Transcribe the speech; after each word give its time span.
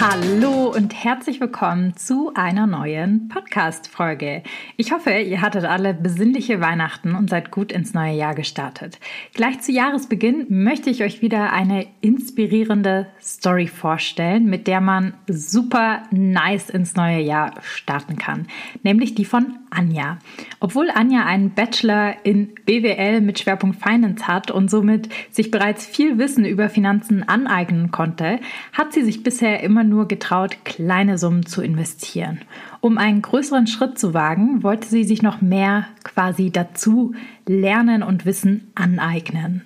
Hallo 0.00 0.72
und 0.72 0.94
herzlich 0.94 1.40
willkommen 1.40 1.96
zu 1.96 2.30
einer 2.36 2.68
neuen 2.68 3.26
Podcast-Folge. 3.26 4.44
Ich 4.76 4.92
hoffe, 4.92 5.10
ihr 5.10 5.40
hattet 5.40 5.64
alle 5.64 5.92
besinnliche 5.92 6.60
Weihnachten 6.60 7.16
und 7.16 7.28
seid 7.28 7.50
gut 7.50 7.72
ins 7.72 7.94
neue 7.94 8.14
Jahr 8.14 8.36
gestartet. 8.36 9.00
Gleich 9.34 9.60
zu 9.60 9.72
Jahresbeginn 9.72 10.46
möchte 10.50 10.88
ich 10.88 11.02
euch 11.02 11.20
wieder 11.20 11.52
eine 11.52 11.88
inspirierende 12.00 13.08
Story 13.20 13.66
vorstellen, 13.66 14.46
mit 14.46 14.68
der 14.68 14.80
man 14.80 15.14
super 15.26 16.04
nice 16.12 16.70
ins 16.70 16.94
neue 16.94 17.20
Jahr 17.20 17.54
starten 17.62 18.14
kann. 18.14 18.46
Nämlich 18.84 19.16
die 19.16 19.24
von 19.24 19.58
Anja. 19.70 20.18
Obwohl 20.60 20.90
Anja 20.90 21.24
einen 21.24 21.50
Bachelor 21.50 22.14
in 22.22 22.54
BWL 22.64 23.20
mit 23.20 23.40
Schwerpunkt 23.40 23.82
Finance 23.82 24.28
hat 24.28 24.50
und 24.52 24.70
somit 24.70 25.08
sich 25.30 25.50
bereits 25.50 25.84
viel 25.84 26.18
Wissen 26.18 26.44
über 26.44 26.68
Finanzen 26.68 27.28
aneignen 27.28 27.90
konnte, 27.90 28.38
hat 28.72 28.92
sie 28.92 29.02
sich 29.02 29.24
bisher 29.24 29.62
immer 29.62 29.84
nur 29.88 30.08
getraut, 30.08 30.58
kleine 30.64 31.18
Summen 31.18 31.46
zu 31.46 31.62
investieren. 31.62 32.40
Um 32.80 32.98
einen 32.98 33.22
größeren 33.22 33.66
Schritt 33.66 33.98
zu 33.98 34.14
wagen, 34.14 34.62
wollte 34.62 34.88
sie 34.88 35.04
sich 35.04 35.22
noch 35.22 35.40
mehr 35.40 35.86
quasi 36.04 36.50
dazu 36.50 37.14
lernen 37.46 38.02
und 38.02 38.26
Wissen 38.26 38.70
aneignen. 38.74 39.62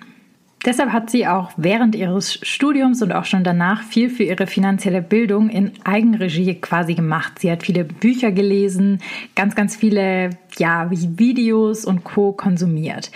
Deshalb 0.65 0.93
hat 0.93 1.09
sie 1.09 1.27
auch 1.27 1.51
während 1.57 1.93
ihres 1.93 2.39
Studiums 2.41 3.01
und 3.01 3.11
auch 3.11 3.25
schon 3.25 3.43
danach 3.43 3.83
viel 3.83 4.09
für 4.09 4.23
ihre 4.23 4.47
finanzielle 4.47 5.01
Bildung 5.01 5.49
in 5.49 5.73
Eigenregie 5.83 6.55
quasi 6.55 6.93
gemacht. 6.93 7.39
Sie 7.39 7.51
hat 7.51 7.63
viele 7.63 7.83
Bücher 7.83 8.31
gelesen, 8.31 8.99
ganz, 9.35 9.55
ganz 9.55 9.75
viele 9.75 10.29
ja, 10.59 10.89
Videos 10.91 11.85
und 11.85 12.03
Co. 12.03 12.31
konsumiert. 12.31 13.11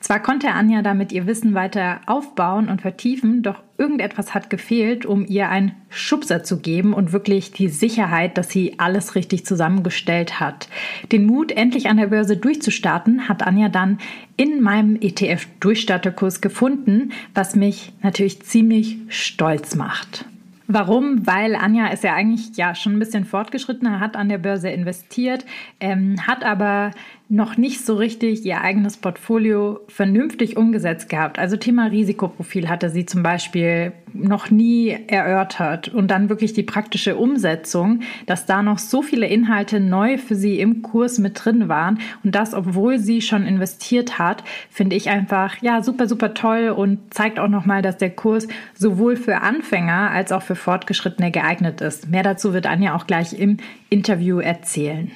Zwar 0.00 0.20
konnte 0.20 0.50
Anja 0.50 0.82
damit 0.82 1.12
ihr 1.12 1.26
Wissen 1.26 1.54
weiter 1.54 2.00
aufbauen 2.06 2.68
und 2.68 2.80
vertiefen, 2.80 3.42
doch 3.42 3.62
irgendetwas 3.78 4.34
hat 4.34 4.50
gefehlt, 4.50 5.06
um 5.06 5.24
ihr 5.26 5.48
einen 5.48 5.72
Schubser 5.90 6.42
zu 6.42 6.58
geben 6.58 6.92
und 6.92 7.12
wirklich 7.12 7.52
die 7.52 7.68
Sicherheit, 7.68 8.36
dass 8.36 8.50
sie 8.50 8.78
alles 8.78 9.14
richtig 9.14 9.46
zusammengestellt 9.46 10.40
hat. 10.40 10.68
Den 11.12 11.26
Mut, 11.26 11.52
endlich 11.52 11.88
an 11.88 11.98
der 11.98 12.08
Börse 12.08 12.36
durchzustarten, 12.36 13.28
hat 13.28 13.46
Anja 13.46 13.68
dann 13.68 13.98
in 14.36 14.60
meinem 14.60 14.96
ETF-Durchstarterkurs 14.96 16.40
gefunden, 16.40 17.12
was 17.34 17.54
mich 17.54 17.92
natürlich 18.02 18.42
ziemlich 18.42 18.98
stolz 19.08 19.76
macht. 19.76 20.26
Warum? 20.68 21.26
Weil 21.26 21.54
Anja 21.54 21.88
ist 21.88 22.04
ja 22.04 22.14
eigentlich 22.14 22.56
ja 22.56 22.74
schon 22.74 22.94
ein 22.94 22.98
bisschen 22.98 23.24
fortgeschrittener, 23.24 24.00
hat 24.00 24.16
an 24.16 24.28
der 24.28 24.38
Börse 24.38 24.70
investiert, 24.70 25.44
ähm, 25.80 26.26
hat 26.26 26.44
aber 26.44 26.92
noch 27.32 27.56
nicht 27.56 27.86
so 27.86 27.94
richtig 27.96 28.44
ihr 28.44 28.60
eigenes 28.60 28.98
Portfolio 28.98 29.80
vernünftig 29.88 30.58
umgesetzt 30.58 31.08
gehabt. 31.08 31.38
Also 31.38 31.56
Thema 31.56 31.86
Risikoprofil 31.86 32.68
hatte 32.68 32.90
sie 32.90 33.06
zum 33.06 33.22
Beispiel 33.22 33.94
noch 34.12 34.50
nie 34.50 34.94
erörtert 35.06 35.88
und 35.88 36.10
dann 36.10 36.28
wirklich 36.28 36.52
die 36.52 36.62
praktische 36.62 37.16
Umsetzung, 37.16 38.00
dass 38.26 38.44
da 38.44 38.62
noch 38.62 38.76
so 38.76 39.00
viele 39.00 39.26
Inhalte 39.26 39.80
neu 39.80 40.18
für 40.18 40.34
sie 40.34 40.60
im 40.60 40.82
Kurs 40.82 41.18
mit 41.18 41.42
drin 41.42 41.70
waren 41.70 42.00
und 42.22 42.34
das, 42.34 42.52
obwohl 42.52 42.98
sie 42.98 43.22
schon 43.22 43.46
investiert 43.46 44.18
hat, 44.18 44.44
finde 44.68 44.94
ich 44.94 45.08
einfach 45.08 45.56
ja 45.62 45.82
super 45.82 46.08
super 46.08 46.34
toll 46.34 46.68
und 46.68 47.14
zeigt 47.14 47.38
auch 47.38 47.48
noch 47.48 47.64
mal, 47.64 47.80
dass 47.80 47.96
der 47.96 48.10
Kurs 48.10 48.46
sowohl 48.74 49.16
für 49.16 49.40
Anfänger 49.40 50.10
als 50.10 50.32
auch 50.32 50.42
für 50.42 50.54
Fortgeschrittene 50.54 51.30
geeignet 51.30 51.80
ist. 51.80 52.10
Mehr 52.10 52.24
dazu 52.24 52.52
wird 52.52 52.66
Anja 52.66 52.94
auch 52.94 53.06
gleich 53.06 53.32
im 53.32 53.56
Interview 53.88 54.38
erzählen. 54.38 55.10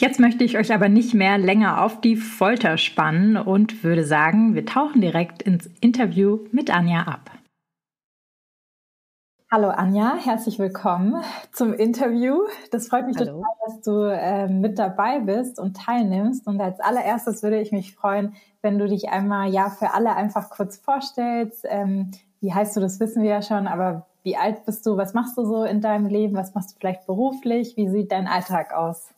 Jetzt 0.00 0.20
möchte 0.20 0.44
ich 0.44 0.56
euch 0.56 0.72
aber 0.72 0.88
nicht 0.88 1.12
mehr 1.12 1.38
länger 1.38 1.82
auf 1.82 2.00
die 2.00 2.14
Folter 2.14 2.78
spannen 2.78 3.36
und 3.36 3.82
würde 3.82 4.04
sagen, 4.04 4.54
wir 4.54 4.64
tauchen 4.64 5.00
direkt 5.00 5.42
ins 5.42 5.68
Interview 5.80 6.46
mit 6.52 6.72
Anja 6.72 7.00
ab. 7.02 7.32
Hallo 9.50 9.70
Anja, 9.70 10.14
herzlich 10.14 10.60
willkommen 10.60 11.20
zum 11.50 11.74
Interview. 11.74 12.42
Das 12.70 12.86
freut 12.86 13.08
mich 13.08 13.16
Hallo. 13.16 13.42
total, 13.42 13.54
dass 13.66 13.80
du 13.80 14.02
äh, 14.02 14.46
mit 14.46 14.78
dabei 14.78 15.18
bist 15.18 15.58
und 15.58 15.76
teilnimmst. 15.76 16.46
Und 16.46 16.60
als 16.60 16.78
allererstes 16.78 17.42
würde 17.42 17.60
ich 17.60 17.72
mich 17.72 17.96
freuen, 17.96 18.36
wenn 18.62 18.78
du 18.78 18.86
dich 18.86 19.08
einmal 19.08 19.50
ja 19.50 19.68
für 19.68 19.94
alle 19.94 20.14
einfach 20.14 20.50
kurz 20.50 20.76
vorstellst. 20.76 21.66
Ähm, 21.68 22.12
wie 22.40 22.54
heißt 22.54 22.76
du, 22.76 22.80
das 22.80 23.00
wissen 23.00 23.24
wir 23.24 23.30
ja 23.30 23.42
schon, 23.42 23.66
aber 23.66 24.06
wie 24.22 24.36
alt 24.36 24.64
bist 24.64 24.86
du? 24.86 24.96
Was 24.96 25.12
machst 25.12 25.36
du 25.36 25.44
so 25.44 25.64
in 25.64 25.80
deinem 25.80 26.06
Leben? 26.06 26.36
Was 26.36 26.54
machst 26.54 26.70
du 26.70 26.78
vielleicht 26.78 27.04
beruflich? 27.04 27.76
Wie 27.76 27.88
sieht 27.88 28.12
dein 28.12 28.28
Alltag 28.28 28.72
aus? 28.72 29.08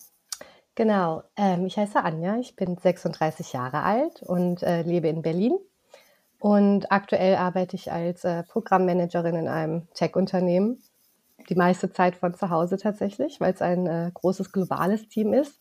Genau, 0.75 1.23
ähm, 1.37 1.67
ich 1.67 1.77
heiße 1.77 2.03
Anja, 2.03 2.37
ich 2.37 2.57
bin 2.57 2.77
36 2.77 3.53
Jahre 3.53 3.83
alt 3.83 4.23
und 4.23 4.63
äh, 4.63 4.83
lebe 4.83 5.09
in 5.09 5.23
Berlin. 5.23 5.59
Und 6.39 6.91
aktuell 6.91 7.37
arbeite 7.37 7.77
ich 7.77 7.93
als 7.93 8.25
äh, 8.25 8.43
Programmmanagerin 8.45 9.35
in 9.35 9.49
einem 9.49 9.89
Tech-Unternehmen. 9.93 10.83
Die 11.49 11.55
meiste 11.55 11.93
Zeit 11.93 12.17
von 12.17 12.35
zu 12.35 12.49
Hause 12.49 12.79
tatsächlich, 12.79 13.41
weil 13.41 13.53
es 13.53 13.61
ein 13.61 13.87
äh, 13.87 14.11
großes 14.15 14.53
globales 14.53 15.09
Team 15.09 15.35
ist. 15.35 15.61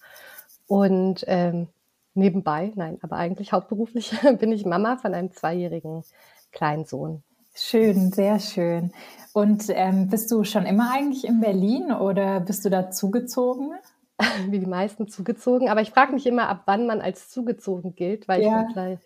Und 0.67 1.25
ähm, 1.27 1.67
nebenbei, 2.13 2.71
nein, 2.75 2.97
aber 3.01 3.17
eigentlich 3.17 3.51
hauptberuflich 3.51 4.11
bin 4.39 4.51
ich 4.51 4.65
Mama 4.65 4.97
von 4.97 5.13
einem 5.13 5.31
zweijährigen 5.31 6.03
kleinen 6.51 6.85
Sohn. 6.85 7.23
Schön, 7.53 8.11
sehr 8.11 8.39
schön. 8.39 8.93
Und 9.33 9.65
ähm, 9.69 10.07
bist 10.07 10.31
du 10.31 10.43
schon 10.43 10.65
immer 10.65 10.91
eigentlich 10.93 11.25
in 11.25 11.41
Berlin 11.41 11.91
oder 11.91 12.39
bist 12.39 12.63
du 12.63 12.69
da 12.69 12.89
zugezogen? 12.89 13.73
wie 14.49 14.59
die 14.59 14.65
meisten 14.65 15.07
zugezogen. 15.07 15.69
Aber 15.69 15.81
ich 15.81 15.91
frage 15.91 16.13
mich 16.13 16.25
immer, 16.27 16.49
ab 16.49 16.63
wann 16.65 16.85
man 16.85 17.01
als 17.01 17.29
zugezogen 17.29 17.95
gilt, 17.95 18.27
weil 18.27 18.41
ja. 18.41 18.67
ich 18.67 18.73
bin 18.73 18.99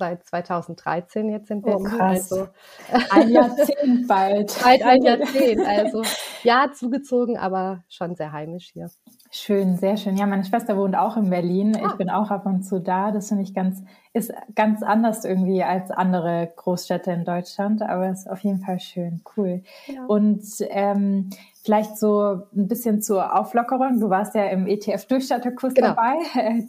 seit 0.00 0.26
2013 0.26 1.28
jetzt 1.28 1.50
in 1.50 1.62
Berlin. 1.62 1.86
Oh, 1.86 1.96
krass. 1.96 2.32
Also, 2.32 2.48
ein 3.10 3.28
Jahrzehnt 3.30 4.08
bald. 4.08 4.58
Bald 4.62 4.82
ein 4.82 5.02
Jahrzehnt. 5.04 5.66
Also 5.66 6.02
ja, 6.42 6.72
zugezogen, 6.72 7.36
aber 7.36 7.84
schon 7.88 8.16
sehr 8.16 8.32
heimisch 8.32 8.70
hier. 8.72 8.90
Schön, 9.32 9.76
sehr 9.76 9.96
schön. 9.96 10.16
Ja, 10.16 10.26
meine 10.26 10.44
Schwester 10.44 10.76
wohnt 10.76 10.96
auch 10.96 11.16
in 11.16 11.30
Berlin. 11.30 11.76
Ah. 11.76 11.90
Ich 11.90 11.96
bin 11.96 12.10
auch 12.10 12.32
ab 12.32 12.46
und 12.46 12.64
zu 12.64 12.80
da. 12.80 13.12
Das 13.12 13.28
finde 13.28 13.44
ich 13.44 13.54
ganz, 13.54 13.82
ist 14.12 14.32
ganz 14.56 14.82
anders 14.82 15.24
irgendwie 15.24 15.62
als 15.62 15.92
andere 15.92 16.52
Großstädte 16.56 17.12
in 17.12 17.24
Deutschland, 17.24 17.80
aber 17.80 18.10
ist 18.10 18.28
auf 18.28 18.40
jeden 18.40 18.58
Fall 18.58 18.80
schön, 18.80 19.22
cool. 19.36 19.62
Ja. 19.86 20.04
Und 20.06 20.42
ähm, 20.70 21.30
Vielleicht 21.62 21.98
so 21.98 22.40
ein 22.56 22.68
bisschen 22.68 23.02
zur 23.02 23.38
Auflockerung. 23.38 24.00
Du 24.00 24.08
warst 24.08 24.34
ja 24.34 24.46
im 24.46 24.66
ETF-Durchstatterkurs 24.66 25.74
genau. 25.74 25.88
dabei. 25.88 26.16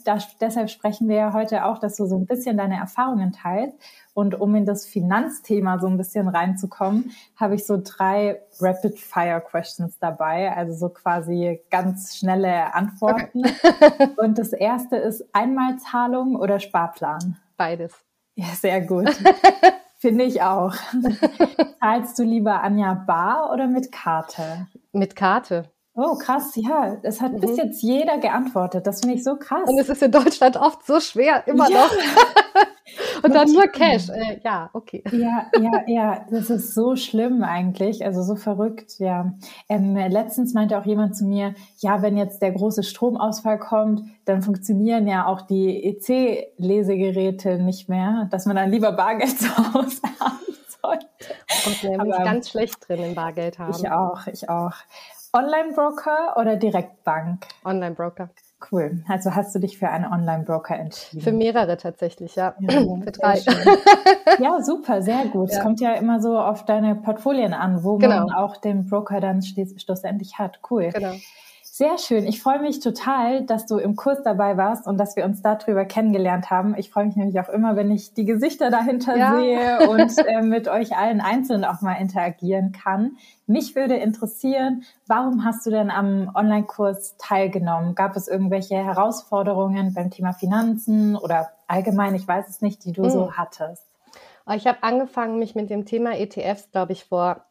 Da, 0.03 0.17
deshalb 0.41 0.69
sprechen 0.69 1.07
wir 1.07 1.15
ja 1.15 1.33
heute 1.33 1.65
auch, 1.65 1.77
dass 1.77 1.95
du 1.95 2.05
so 2.05 2.17
ein 2.17 2.25
bisschen 2.25 2.57
deine 2.57 2.75
Erfahrungen 2.75 3.31
teilst. 3.31 3.77
Und 4.13 4.39
um 4.39 4.55
in 4.55 4.65
das 4.65 4.85
Finanzthema 4.85 5.79
so 5.79 5.87
ein 5.87 5.97
bisschen 5.97 6.27
reinzukommen, 6.27 7.11
habe 7.35 7.55
ich 7.55 7.65
so 7.65 7.79
drei 7.81 8.41
Rapid-Fire-Questions 8.59 9.99
dabei, 9.99 10.55
also 10.55 10.73
so 10.73 10.89
quasi 10.89 11.61
ganz 11.69 12.17
schnelle 12.17 12.73
Antworten. 12.73 13.43
Okay. 13.45 14.09
Und 14.17 14.37
das 14.37 14.51
erste 14.53 14.97
ist 14.97 15.23
Einmalzahlung 15.33 16.35
oder 16.35 16.59
Sparplan? 16.59 17.37
Beides. 17.55 17.93
Ja, 18.35 18.47
sehr 18.47 18.81
gut. 18.81 19.09
Finde 19.97 20.23
ich 20.23 20.41
auch. 20.41 20.73
Zahlst 21.79 22.17
du 22.17 22.23
lieber 22.23 22.63
Anja 22.63 22.93
bar 22.93 23.51
oder 23.53 23.67
mit 23.67 23.91
Karte? 23.91 24.67
Mit 24.91 25.15
Karte. 25.15 25.69
Oh, 26.03 26.15
krass, 26.15 26.53
ja. 26.55 26.95
Das 27.03 27.21
hat 27.21 27.33
mhm. 27.33 27.41
bis 27.41 27.57
jetzt 27.57 27.83
jeder 27.83 28.17
geantwortet. 28.17 28.87
Das 28.87 29.01
finde 29.01 29.15
ich 29.15 29.23
so 29.23 29.35
krass. 29.35 29.69
Und 29.69 29.77
es 29.79 29.87
ist 29.87 30.01
in 30.01 30.11
Deutschland 30.11 30.57
oft 30.57 30.85
so 30.85 30.99
schwer, 30.99 31.47
immer 31.47 31.69
ja. 31.69 31.77
noch. 31.77 31.91
Und 33.23 33.35
dann 33.35 33.51
nur 33.51 33.67
Cash. 33.67 34.09
Äh, 34.09 34.41
ja, 34.43 34.69
okay. 34.73 35.03
Ja, 35.11 35.45
ja, 35.59 35.83
ja. 35.85 36.25
Das 36.31 36.49
ist 36.49 36.73
so 36.73 36.95
schlimm 36.95 37.43
eigentlich. 37.43 38.03
Also 38.03 38.23
so 38.23 38.35
verrückt, 38.35 38.97
ja. 38.97 39.33
Ähm, 39.69 39.95
letztens 39.95 40.53
meinte 40.53 40.77
auch 40.77 40.85
jemand 40.85 41.15
zu 41.15 41.25
mir, 41.25 41.53
ja, 41.77 42.01
wenn 42.01 42.17
jetzt 42.17 42.41
der 42.41 42.51
große 42.51 42.81
Stromausfall 42.81 43.59
kommt, 43.59 44.03
dann 44.25 44.41
funktionieren 44.41 45.07
ja 45.07 45.27
auch 45.27 45.41
die 45.41 45.85
EC-Lesegeräte 45.85 47.59
nicht 47.59 47.89
mehr, 47.89 48.27
dass 48.31 48.45
man 48.47 48.55
dann 48.55 48.71
lieber 48.71 48.91
Bargeld 48.91 49.29
zu 49.39 49.55
Hause 49.55 50.01
haben 50.19 50.39
sollte. 50.81 51.05
Und 51.65 51.83
wir 51.83 52.13
sind 52.15 52.25
ganz 52.25 52.49
schlecht 52.49 52.75
drin 52.87 53.03
im 53.03 53.15
Bargeld 53.15 53.59
haben. 53.59 53.71
Ich 53.71 53.91
auch, 53.91 54.25
ich 54.27 54.49
auch. 54.49 54.73
Online-Broker 55.33 56.35
oder 56.37 56.57
Direktbank? 56.57 57.47
Online-Broker. 57.63 58.29
Cool. 58.71 59.03
Also 59.07 59.33
hast 59.33 59.55
du 59.55 59.59
dich 59.59 59.77
für 59.77 59.89
einen 59.89 60.05
Online-Broker 60.05 60.77
entschieden? 60.77 61.21
Für 61.21 61.31
mehrere 61.31 61.77
tatsächlich, 61.77 62.35
ja. 62.35 62.53
ja 62.59 62.71
für 62.71 63.11
drei. 63.11 63.39
ja, 64.39 64.61
super, 64.61 65.01
sehr 65.01 65.25
gut. 65.27 65.49
Ja. 65.49 65.57
Es 65.57 65.63
kommt 65.63 65.79
ja 65.79 65.93
immer 65.93 66.21
so 66.21 66.37
auf 66.37 66.65
deine 66.65 66.95
Portfolien 66.95 67.53
an, 67.53 67.83
wo 67.83 67.97
genau. 67.97 68.27
man 68.27 68.31
auch 68.31 68.57
den 68.57 68.87
Broker 68.87 69.19
dann 69.19 69.41
schlussendlich 69.41 70.37
hat. 70.37 70.59
Cool. 70.69 70.89
Genau. 70.89 71.13
Sehr 71.73 71.97
schön. 71.97 72.27
Ich 72.27 72.43
freue 72.43 72.59
mich 72.59 72.81
total, 72.81 73.45
dass 73.45 73.65
du 73.65 73.77
im 73.77 73.95
Kurs 73.95 74.21
dabei 74.25 74.57
warst 74.57 74.87
und 74.87 74.97
dass 74.97 75.15
wir 75.15 75.23
uns 75.23 75.41
darüber 75.41 75.85
kennengelernt 75.85 76.49
haben. 76.49 76.75
Ich 76.77 76.89
freue 76.89 77.05
mich 77.05 77.15
nämlich 77.15 77.39
auch 77.39 77.47
immer, 77.47 77.77
wenn 77.77 77.89
ich 77.91 78.13
die 78.13 78.25
Gesichter 78.25 78.69
dahinter 78.69 79.15
ja. 79.15 79.39
sehe 79.39 79.89
und 79.89 80.17
äh, 80.17 80.41
mit 80.41 80.67
euch 80.67 80.97
allen 80.97 81.21
einzeln 81.21 81.63
auch 81.63 81.79
mal 81.79 81.93
interagieren 81.93 82.73
kann. 82.73 83.15
Mich 83.47 83.73
würde 83.73 83.95
interessieren, 83.95 84.83
warum 85.07 85.45
hast 85.45 85.65
du 85.65 85.69
denn 85.69 85.91
am 85.91 86.29
Online-Kurs 86.35 87.15
teilgenommen? 87.17 87.95
Gab 87.95 88.17
es 88.17 88.27
irgendwelche 88.27 88.75
Herausforderungen 88.75 89.93
beim 89.93 90.11
Thema 90.11 90.33
Finanzen 90.33 91.15
oder 91.15 91.51
allgemein, 91.67 92.15
ich 92.15 92.27
weiß 92.27 92.49
es 92.49 92.59
nicht, 92.59 92.83
die 92.83 92.91
du 92.91 93.03
mhm. 93.03 93.11
so 93.11 93.31
hattest? 93.31 93.85
Ich 94.53 94.67
habe 94.67 94.83
angefangen, 94.83 95.39
mich 95.39 95.55
mit 95.55 95.69
dem 95.69 95.85
Thema 95.85 96.17
ETFs, 96.17 96.69
glaube 96.69 96.91
ich, 96.91 97.05
vor 97.05 97.45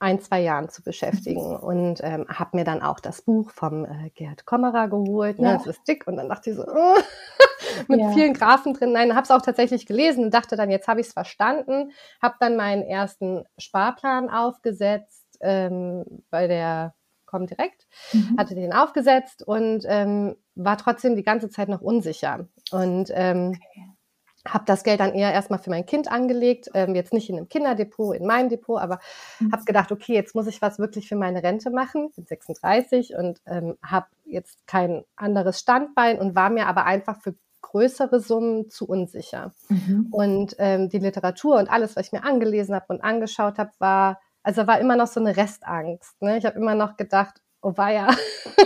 ein, 0.00 0.20
zwei 0.20 0.40
Jahren 0.40 0.68
zu 0.68 0.82
beschäftigen 0.82 1.56
und 1.56 2.00
ähm, 2.02 2.26
habe 2.28 2.56
mir 2.56 2.64
dann 2.64 2.82
auch 2.82 2.98
das 3.00 3.22
Buch 3.22 3.50
vom 3.50 3.84
äh, 3.84 4.10
Gerhard 4.14 4.46
Kommerer 4.46 4.88
geholt. 4.88 5.38
Ne? 5.38 5.48
Ja. 5.48 5.56
Das 5.58 5.66
ist 5.66 5.86
dick 5.86 6.06
und 6.06 6.16
dann 6.16 6.28
dachte 6.28 6.50
ich 6.50 6.56
so, 6.56 6.66
oh, 6.66 6.96
mit 7.88 8.00
ja. 8.00 8.10
vielen 8.12 8.32
Graphen 8.34 8.74
drin. 8.74 8.92
Nein, 8.92 9.14
habe 9.14 9.22
es 9.22 9.30
auch 9.30 9.42
tatsächlich 9.42 9.86
gelesen 9.86 10.24
und 10.24 10.34
dachte 10.34 10.56
dann, 10.56 10.70
jetzt 10.70 10.88
habe 10.88 11.00
ich 11.00 11.08
es 11.08 11.12
verstanden. 11.12 11.92
Habe 12.20 12.34
dann 12.40 12.56
meinen 12.56 12.82
ersten 12.82 13.44
Sparplan 13.58 14.30
aufgesetzt 14.30 15.38
ähm, 15.40 16.04
bei 16.30 16.46
der 16.48 16.94
Comdirect, 17.26 17.86
mhm. 18.12 18.36
hatte 18.38 18.54
den 18.54 18.72
aufgesetzt 18.72 19.46
und 19.46 19.84
ähm, 19.86 20.34
war 20.56 20.78
trotzdem 20.78 21.14
die 21.14 21.22
ganze 21.22 21.48
Zeit 21.48 21.68
noch 21.68 21.80
unsicher. 21.80 22.48
Und 22.72 23.12
ähm, 23.14 23.52
okay 23.54 23.90
habe 24.48 24.64
das 24.64 24.84
Geld 24.84 25.00
dann 25.00 25.14
eher 25.14 25.32
erstmal 25.32 25.58
für 25.58 25.70
mein 25.70 25.84
Kind 25.84 26.10
angelegt, 26.10 26.70
ähm, 26.74 26.94
jetzt 26.94 27.12
nicht 27.12 27.28
in 27.28 27.36
einem 27.36 27.48
Kinderdepot, 27.48 28.16
in 28.16 28.26
meinem 28.26 28.48
Depot, 28.48 28.80
aber 28.80 28.98
mhm. 29.38 29.52
habe 29.52 29.64
gedacht, 29.64 29.92
okay, 29.92 30.14
jetzt 30.14 30.34
muss 30.34 30.46
ich 30.46 30.62
was 30.62 30.78
wirklich 30.78 31.08
für 31.08 31.16
meine 31.16 31.42
Rente 31.42 31.70
machen, 31.70 32.10
bin 32.16 32.24
36 32.24 33.14
und 33.16 33.40
ähm, 33.46 33.76
habe 33.84 34.06
jetzt 34.24 34.66
kein 34.66 35.04
anderes 35.16 35.60
Standbein 35.60 36.18
und 36.18 36.34
war 36.34 36.50
mir 36.50 36.66
aber 36.66 36.86
einfach 36.86 37.20
für 37.20 37.34
größere 37.62 38.20
Summen 38.20 38.70
zu 38.70 38.86
unsicher. 38.86 39.52
Mhm. 39.68 40.08
Und 40.10 40.56
ähm, 40.58 40.88
die 40.88 40.98
Literatur 40.98 41.58
und 41.58 41.70
alles, 41.70 41.96
was 41.96 42.06
ich 42.06 42.12
mir 42.12 42.24
angelesen 42.24 42.74
habe 42.74 42.86
und 42.88 43.02
angeschaut 43.02 43.58
habe, 43.58 43.70
war, 43.78 44.20
also 44.42 44.66
war 44.66 44.80
immer 44.80 44.96
noch 44.96 45.06
so 45.06 45.20
eine 45.20 45.36
Restangst. 45.36 46.20
Ne? 46.22 46.38
Ich 46.38 46.46
habe 46.46 46.56
immer 46.56 46.74
noch 46.74 46.96
gedacht, 46.96 47.40
oh 47.62 47.74
ja, 47.76 48.08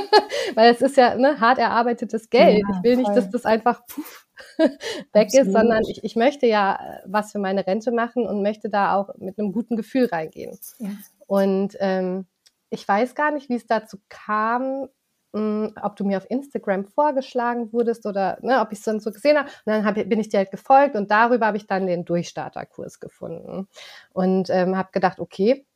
weil 0.54 0.72
es 0.72 0.80
ist 0.80 0.96
ja 0.96 1.16
ne, 1.16 1.40
hart 1.40 1.58
erarbeitetes 1.58 2.30
Geld. 2.30 2.62
Ja, 2.62 2.76
ich 2.76 2.82
will 2.82 2.94
voll. 2.94 3.02
nicht, 3.02 3.16
dass 3.16 3.30
das 3.30 3.44
einfach 3.44 3.84
puff, 3.86 4.23
weg 4.58 5.26
Absolut. 5.26 5.46
ist, 5.46 5.52
sondern 5.52 5.82
ich, 5.88 6.04
ich 6.04 6.16
möchte 6.16 6.46
ja 6.46 6.74
äh, 6.74 7.02
was 7.06 7.32
für 7.32 7.38
meine 7.38 7.66
Rente 7.66 7.92
machen 7.92 8.26
und 8.26 8.42
möchte 8.42 8.68
da 8.68 8.96
auch 8.96 9.14
mit 9.16 9.38
einem 9.38 9.52
guten 9.52 9.76
Gefühl 9.76 10.06
reingehen. 10.06 10.58
Ja. 10.78 10.90
Und 11.26 11.76
ähm, 11.80 12.26
ich 12.70 12.86
weiß 12.86 13.14
gar 13.14 13.30
nicht, 13.30 13.48
wie 13.48 13.54
es 13.54 13.66
dazu 13.66 13.98
kam, 14.08 14.88
mh, 15.32 15.38
hm, 15.38 15.74
ob 15.82 15.96
du 15.96 16.04
mir 16.04 16.18
auf 16.18 16.30
Instagram 16.30 16.84
vorgeschlagen 16.84 17.72
wurdest 17.72 18.06
oder 18.06 18.38
ne, 18.42 18.60
ob 18.60 18.72
ich 18.72 18.78
es 18.78 18.84
dann 18.84 19.00
so 19.00 19.12
gesehen 19.12 19.38
habe. 19.38 19.48
Und 19.48 19.72
dann 19.72 19.84
hab, 19.84 19.94
bin 19.94 20.20
ich 20.20 20.28
dir 20.28 20.38
halt 20.38 20.50
gefolgt 20.50 20.96
und 20.96 21.10
darüber 21.10 21.46
habe 21.46 21.56
ich 21.56 21.66
dann 21.66 21.86
den 21.86 22.04
Durchstarterkurs 22.04 23.00
gefunden 23.00 23.68
und 24.12 24.50
ähm, 24.50 24.76
habe 24.76 24.90
gedacht, 24.92 25.20
okay, 25.20 25.66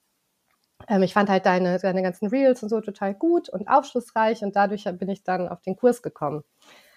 ähm, 0.87 1.03
ich 1.03 1.13
fand 1.13 1.29
halt 1.29 1.47
deine, 1.47 1.79
deine 1.79 2.03
ganzen 2.03 2.29
Reels 2.29 2.63
und 2.63 2.69
so 2.69 2.81
total 2.81 3.15
gut 3.15 3.49
und 3.49 3.69
aufschlussreich 3.69 4.43
und 4.43 4.55
dadurch 4.55 4.85
bin 4.85 5.09
ich 5.09 5.23
dann 5.25 5.49
auf 5.49 5.61
den 5.63 5.77
Kurs 5.77 6.03
gekommen. 6.03 6.45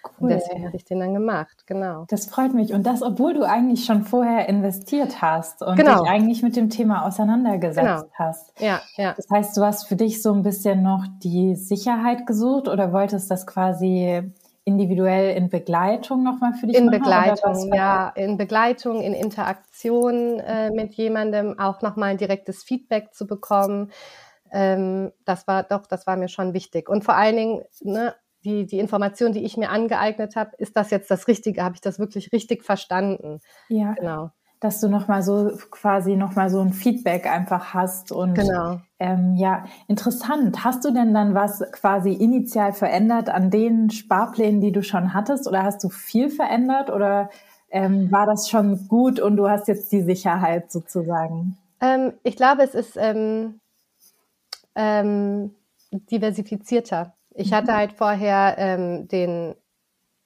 Cool. 0.04 0.14
Und 0.18 0.28
deswegen 0.30 0.66
habe 0.66 0.76
ich 0.76 0.84
den 0.84 1.00
dann 1.00 1.14
gemacht, 1.14 1.66
genau. 1.66 2.06
Das 2.08 2.26
freut 2.26 2.54
mich. 2.54 2.72
Und 2.72 2.84
das, 2.84 3.02
obwohl 3.02 3.34
du 3.34 3.44
eigentlich 3.44 3.84
schon 3.84 4.02
vorher 4.02 4.48
investiert 4.48 5.22
hast 5.22 5.62
und 5.62 5.76
genau. 5.76 6.00
dich 6.00 6.10
eigentlich 6.10 6.42
mit 6.42 6.56
dem 6.56 6.70
Thema 6.70 7.06
auseinandergesetzt 7.06 8.04
genau. 8.04 8.12
hast. 8.14 8.60
Ja, 8.60 8.80
ja. 8.96 9.14
Das 9.14 9.26
heißt, 9.30 9.56
du 9.56 9.62
hast 9.62 9.86
für 9.86 9.96
dich 9.96 10.22
so 10.22 10.32
ein 10.32 10.42
bisschen 10.42 10.82
noch 10.82 11.04
die 11.22 11.54
Sicherheit 11.54 12.26
gesucht 12.26 12.68
oder 12.68 12.92
wolltest 12.92 13.30
das 13.30 13.46
quasi 13.46 14.32
individuell 14.64 15.36
in 15.36 15.48
Begleitung 15.48 16.22
nochmal 16.22 16.54
für 16.54 16.66
dich 16.66 16.76
in 16.76 16.86
machen? 16.86 16.94
In 16.94 17.00
Begleitung, 17.00 17.74
ja, 17.74 18.08
in 18.10 18.36
Begleitung, 18.36 19.00
in 19.00 19.12
Interaktion 19.12 20.40
äh, 20.40 20.70
mit 20.70 20.94
jemandem, 20.94 21.58
auch 21.58 21.82
nochmal 21.82 22.10
ein 22.10 22.18
direktes 22.18 22.62
Feedback 22.62 23.12
zu 23.14 23.26
bekommen. 23.26 23.90
Ähm, 24.52 25.12
das 25.24 25.48
war 25.48 25.62
doch, 25.62 25.86
das 25.86 26.06
war 26.06 26.16
mir 26.16 26.28
schon 26.28 26.54
wichtig. 26.54 26.88
Und 26.88 27.04
vor 27.04 27.14
allen 27.16 27.36
Dingen, 27.36 27.62
ne, 27.80 28.14
die, 28.44 28.66
die 28.66 28.78
Information, 28.78 29.32
die 29.32 29.44
ich 29.44 29.56
mir 29.56 29.70
angeeignet 29.70 30.36
habe, 30.36 30.52
ist 30.58 30.76
das 30.76 30.90
jetzt 30.90 31.10
das 31.10 31.28
Richtige? 31.28 31.62
Habe 31.62 31.74
ich 31.74 31.80
das 31.80 31.98
wirklich 31.98 32.32
richtig 32.32 32.64
verstanden? 32.64 33.40
Ja. 33.68 33.92
Genau 33.92 34.30
dass 34.62 34.80
du 34.80 34.88
nochmal 34.88 35.24
so 35.24 35.50
quasi 35.72 36.14
nochmal 36.14 36.48
so 36.48 36.60
ein 36.60 36.72
Feedback 36.72 37.26
einfach 37.26 37.74
hast. 37.74 38.12
Und 38.12 38.34
genau. 38.34 38.80
ähm, 39.00 39.34
ja, 39.34 39.64
interessant. 39.88 40.62
Hast 40.62 40.84
du 40.84 40.92
denn 40.92 41.12
dann 41.12 41.34
was 41.34 41.64
quasi 41.72 42.12
initial 42.12 42.72
verändert 42.72 43.28
an 43.28 43.50
den 43.50 43.90
Sparplänen, 43.90 44.60
die 44.60 44.70
du 44.70 44.84
schon 44.84 45.14
hattest? 45.14 45.48
Oder 45.48 45.64
hast 45.64 45.82
du 45.82 45.88
viel 45.88 46.30
verändert? 46.30 46.90
Oder 46.90 47.28
ähm, 47.70 48.12
war 48.12 48.24
das 48.24 48.48
schon 48.48 48.86
gut 48.86 49.18
und 49.18 49.36
du 49.36 49.48
hast 49.48 49.66
jetzt 49.66 49.90
die 49.90 50.02
Sicherheit 50.02 50.70
sozusagen? 50.70 51.58
Ähm, 51.80 52.12
ich 52.22 52.36
glaube, 52.36 52.62
es 52.62 52.76
ist 52.76 52.96
ähm, 52.96 53.58
ähm, 54.76 55.56
diversifizierter. 55.90 57.14
Ich 57.34 57.50
mhm. 57.50 57.54
hatte 57.56 57.74
halt 57.74 57.92
vorher 57.92 58.56
ähm, 58.58 59.08
den 59.08 59.54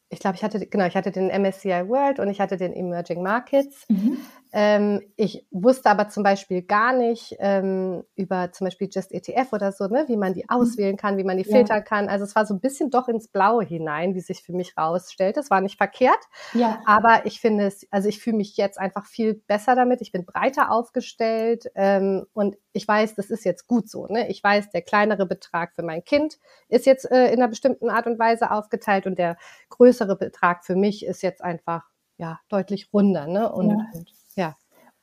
ich 0.09 0.21
glaube, 0.21 0.37
ich 0.37 0.45
hatte, 0.45 0.65
genau, 0.67 0.87
ich 0.87 0.97
hatte 0.97 1.11
den 1.11 1.29
MSCI 1.29 1.89
World 1.89 2.21
und 2.21 2.29
ich 2.29 2.41
hatte 2.41 2.57
den 2.57 2.73
Emerging 2.73 3.23
Markets. 3.23 3.87
Mhm. 3.89 4.19
Ähm, 4.59 5.03
ich 5.17 5.47
wusste 5.51 5.91
aber 5.91 6.09
zum 6.09 6.23
Beispiel 6.23 6.63
gar 6.63 6.95
nicht 6.95 7.37
ähm, 7.41 8.05
über 8.15 8.53
zum 8.53 8.65
Beispiel 8.65 8.89
Just 8.91 9.13
ETF 9.13 9.53
oder 9.53 9.71
so, 9.71 9.87
ne, 9.87 10.07
wie 10.09 10.17
man 10.17 10.33
die 10.33 10.45
mhm. 10.45 10.49
auswählen 10.49 10.97
kann, 10.97 11.19
wie 11.19 11.25
man 11.25 11.37
die 11.37 11.45
filtern 11.45 11.77
ja. 11.77 11.83
kann. 11.83 12.09
Also 12.09 12.25
es 12.25 12.35
war 12.35 12.47
so 12.47 12.55
ein 12.55 12.61
bisschen 12.61 12.89
doch 12.89 13.07
ins 13.09 13.29
Blaue 13.29 13.63
hinein, 13.67 14.15
wie 14.15 14.21
sich 14.21 14.43
für 14.43 14.55
mich 14.55 14.75
rausstellt. 14.79 15.37
Es 15.37 15.51
war 15.51 15.61
nicht 15.61 15.77
verkehrt, 15.77 16.21
ja. 16.55 16.81
aber 16.87 17.27
ich 17.27 17.39
finde 17.39 17.67
es, 17.67 17.87
also 17.91 18.09
ich 18.09 18.19
fühle 18.19 18.39
mich 18.39 18.57
jetzt 18.57 18.81
einfach 18.81 19.05
viel 19.05 19.35
besser 19.35 19.75
damit. 19.75 20.01
Ich 20.01 20.11
bin 20.11 20.25
breiter 20.25 20.71
aufgestellt 20.71 21.67
ähm, 21.75 22.25
und 22.33 22.57
ich 22.73 22.89
weiß, 22.89 23.15
das 23.15 23.29
ist 23.29 23.45
jetzt 23.45 23.67
gut 23.67 23.91
so. 23.91 24.07
Ne? 24.07 24.31
Ich 24.31 24.43
weiß, 24.43 24.71
der 24.71 24.81
kleinere 24.81 25.27
Betrag 25.27 25.75
für 25.75 25.83
mein 25.83 26.03
Kind 26.03 26.39
ist 26.71 26.87
jetzt 26.87 27.11
äh, 27.11 27.27
in 27.27 27.43
einer 27.43 27.49
bestimmten 27.49 27.91
Art 27.91 28.07
und 28.07 28.19
Weise 28.19 28.51
aufgeteilt 28.51 29.07
und 29.07 29.19
der 29.19 29.37
größere 29.69 30.17
Betrag 30.17 30.65
für 30.65 30.77
mich 30.77 31.05
ist 31.05 31.23
jetzt 31.23 31.45
einfach 31.45 31.83
ja 32.17 32.41
deutlich 32.49 32.89
runder. 32.93 33.27
Ne? 33.27 33.53
Und, 33.53 33.69
ja. 33.69 33.77
und 33.93 34.16
ja. 34.37 34.57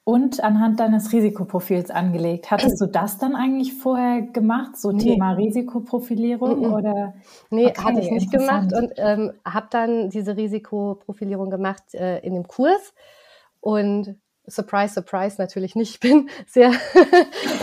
Und 0.05 0.43
anhand 0.43 0.81
deines 0.81 1.13
Risikoprofils 1.13 1.89
angelegt. 1.89 2.51
Hattest 2.51 2.81
du 2.81 2.87
das 2.87 3.19
dann 3.19 3.35
eigentlich 3.35 3.73
vorher 3.73 4.21
gemacht, 4.21 4.75
so 4.77 4.91
nee. 4.91 5.01
Thema 5.01 5.31
Risikoprofilierung? 5.31 6.59
Mm 6.59 6.65
-mm. 6.65 6.77
Oder? 6.77 7.13
Nee, 7.49 7.67
okay, 7.67 7.81
hatte 7.81 7.99
ich 8.01 8.11
nicht 8.11 8.29
gemacht 8.29 8.73
und 8.73 8.91
ähm, 8.97 9.31
habe 9.45 9.67
dann 9.69 10.09
diese 10.09 10.35
Risikoprofilierung 10.35 11.49
gemacht 11.49 11.93
äh, 11.93 12.19
in 12.19 12.33
dem 12.33 12.47
Kurs. 12.47 12.93
Und 13.61 14.17
Surprise, 14.45 14.93
surprise, 14.93 15.37
natürlich 15.39 15.75
nicht. 15.75 15.93
Ich 15.93 15.99
bin 16.01 16.29
sehr 16.47 16.71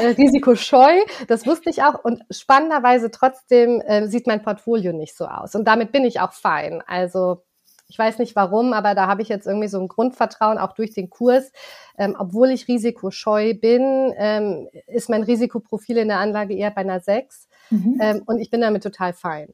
äh, 0.01 0.07
risikoscheu. 0.07 1.01
Das 1.29 1.47
wusste 1.47 1.69
ich 1.69 1.83
auch. 1.83 2.03
Und 2.03 2.23
spannenderweise 2.31 3.11
trotzdem 3.11 3.83
äh, 3.83 4.07
sieht 4.09 4.27
mein 4.27 4.43
Portfolio 4.43 4.93
nicht 4.93 5.17
so 5.17 5.27
aus. 5.27 5.55
Und 5.55 5.67
damit 5.67 5.93
bin 5.93 6.05
ich 6.05 6.21
auch 6.21 6.33
fein. 6.33 6.83
Also 6.87 7.43
ich 7.91 7.99
weiß 7.99 8.19
nicht 8.19 8.37
warum, 8.37 8.73
aber 8.73 8.95
da 8.95 9.09
habe 9.09 9.21
ich 9.21 9.29
jetzt 9.29 9.47
irgendwie 9.47 9.69
so 9.69 9.81
ein 9.81 9.89
Grundvertrauen, 9.89 10.59
auch 10.59 10.73
durch 10.73 10.95
den 10.95 11.11
Kurs. 11.11 11.53
Ähm, 11.99 12.17
obwohl 12.19 12.51
ich 12.51 12.69
risikoscheu 12.69 13.55
bin, 13.55 14.15
ähm, 14.17 14.69
ist 14.87 15.11
mein 15.11 15.25
Risikoprofil 15.25 15.99
in 15.99 16.09
der 16.09 16.19
Anlage 16.19 16.55
eher 16.55 16.71
bei 16.71 16.83
einer 16.83 17.01
6. 17.01 17.49
Mhm. 17.71 17.99
Ähm, 18.01 18.23
und 18.27 18.39
ich 18.39 18.51
bin 18.51 18.61
damit 18.61 18.85
total 18.85 19.13
fein. 19.13 19.49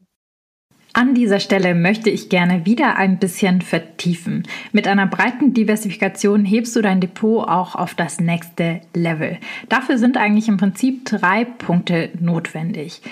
An 0.93 1.15
dieser 1.15 1.41
Stelle 1.41 1.75
möchte 1.75 2.09
ich 2.09 2.31
gerne 2.31 2.65
wieder 2.65 2.97
ein 2.97 3.19
bisschen 3.19 3.61
vertiefen. 3.61 4.45
Mit 4.73 4.89
einer 4.89 5.07
breiten 5.07 5.53
Diversifikation 5.53 6.45
hebst 6.45 6.75
du 6.75 6.81
dein 6.81 7.01
Depot 7.01 7.47
auch 7.47 7.75
auf 7.75 7.95
das 7.95 8.19
nächste 8.19 8.81
Level. 8.95 9.39
Dafür 9.69 9.99
sind 9.99 10.17
eigentlich 10.17 10.49
im 10.49 10.57
Prinzip 10.57 11.05
drei 11.05 11.45
Punkte 11.45 12.11
notwendig. 12.19 13.03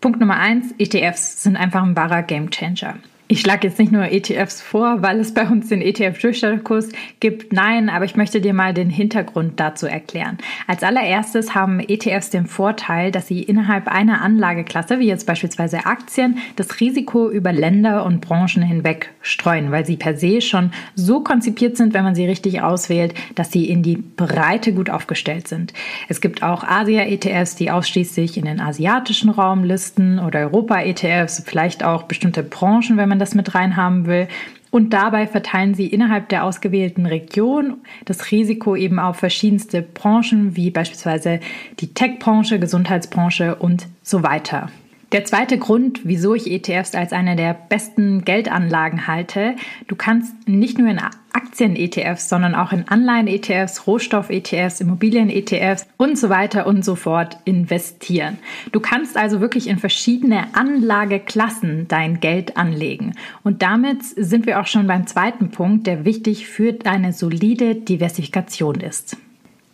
Punkt 0.00 0.18
Nummer 0.18 0.38
eins, 0.38 0.74
ETFs 0.78 1.42
sind 1.42 1.56
einfach 1.56 1.82
ein 1.82 1.94
wahrer 1.94 2.22
Gamechanger. 2.22 2.96
Ich 3.32 3.42
schlage 3.42 3.68
jetzt 3.68 3.78
nicht 3.78 3.92
nur 3.92 4.10
ETFs 4.10 4.60
vor, 4.60 5.02
weil 5.02 5.20
es 5.20 5.32
bei 5.32 5.46
uns 5.46 5.68
den 5.68 5.82
ETF-Durchstarterkurs 5.82 6.88
gibt. 7.20 7.52
Nein, 7.52 7.88
aber 7.88 8.04
ich 8.04 8.16
möchte 8.16 8.40
dir 8.40 8.52
mal 8.52 8.74
den 8.74 8.90
Hintergrund 8.90 9.60
dazu 9.60 9.86
erklären. 9.86 10.36
Als 10.66 10.82
allererstes 10.82 11.54
haben 11.54 11.78
ETFs 11.78 12.30
den 12.30 12.46
Vorteil, 12.46 13.12
dass 13.12 13.28
sie 13.28 13.40
innerhalb 13.40 13.86
einer 13.86 14.20
Anlageklasse, 14.22 14.98
wie 14.98 15.06
jetzt 15.06 15.28
beispielsweise 15.28 15.86
Aktien, 15.86 16.38
das 16.56 16.80
Risiko 16.80 17.30
über 17.30 17.52
Länder 17.52 18.04
und 18.04 18.20
Branchen 18.20 18.62
hinweg 18.62 19.10
streuen, 19.22 19.70
weil 19.70 19.86
sie 19.86 19.96
per 19.96 20.16
se 20.16 20.40
schon 20.40 20.72
so 20.96 21.20
konzipiert 21.20 21.76
sind, 21.76 21.94
wenn 21.94 22.02
man 22.02 22.16
sie 22.16 22.26
richtig 22.26 22.62
auswählt, 22.62 23.14
dass 23.36 23.52
sie 23.52 23.70
in 23.70 23.84
die 23.84 23.98
Breite 23.98 24.72
gut 24.72 24.90
aufgestellt 24.90 25.46
sind. 25.46 25.72
Es 26.08 26.20
gibt 26.20 26.42
auch 26.42 26.64
Asia-ETFs, 26.64 27.54
die 27.54 27.70
ausschließlich 27.70 28.36
in 28.36 28.46
den 28.46 28.60
asiatischen 28.60 29.30
Raum 29.30 29.62
listen 29.62 30.18
oder 30.18 30.40
Europa-ETFs, 30.40 31.44
vielleicht 31.46 31.84
auch 31.84 32.02
bestimmte 32.02 32.42
Branchen, 32.42 32.96
wenn 32.96 33.08
man 33.08 33.19
das 33.20 33.34
mit 33.34 33.54
reinhaben 33.54 34.06
will. 34.06 34.26
Und 34.70 34.92
dabei 34.92 35.26
verteilen 35.26 35.74
sie 35.74 35.86
innerhalb 35.86 36.28
der 36.28 36.44
ausgewählten 36.44 37.06
Region 37.06 37.78
das 38.04 38.30
Risiko 38.30 38.76
eben 38.76 38.98
auf 38.98 39.16
verschiedenste 39.16 39.82
Branchen, 39.82 40.56
wie 40.56 40.70
beispielsweise 40.70 41.40
die 41.80 41.92
Tech-Branche, 41.92 42.58
Gesundheitsbranche 42.58 43.56
und 43.56 43.86
so 44.02 44.22
weiter. 44.22 44.70
Der 45.12 45.24
zweite 45.24 45.58
Grund, 45.58 46.02
wieso 46.04 46.36
ich 46.36 46.48
ETFs 46.48 46.94
als 46.94 47.12
eine 47.12 47.34
der 47.34 47.52
besten 47.52 48.24
Geldanlagen 48.24 49.08
halte, 49.08 49.56
du 49.88 49.96
kannst 49.96 50.48
nicht 50.48 50.78
nur 50.78 50.88
in 50.88 51.00
Aktien-ETFs, 51.32 52.28
sondern 52.28 52.54
auch 52.54 52.72
in 52.72 52.86
Anleihen-ETFs, 52.86 53.88
Rohstoff-ETFs, 53.88 54.80
Immobilien-ETFs 54.80 55.88
und 55.96 56.16
so 56.16 56.28
weiter 56.28 56.64
und 56.64 56.84
so 56.84 56.94
fort 56.94 57.38
investieren. 57.44 58.38
Du 58.70 58.78
kannst 58.78 59.16
also 59.16 59.40
wirklich 59.40 59.66
in 59.66 59.78
verschiedene 59.78 60.54
Anlageklassen 60.54 61.88
dein 61.88 62.20
Geld 62.20 62.56
anlegen. 62.56 63.14
Und 63.42 63.62
damit 63.62 64.04
sind 64.04 64.46
wir 64.46 64.60
auch 64.60 64.66
schon 64.66 64.86
beim 64.86 65.08
zweiten 65.08 65.50
Punkt, 65.50 65.88
der 65.88 66.04
wichtig 66.04 66.46
für 66.46 66.78
eine 66.84 67.12
solide 67.12 67.74
Diversifikation 67.74 68.76
ist. 68.76 69.16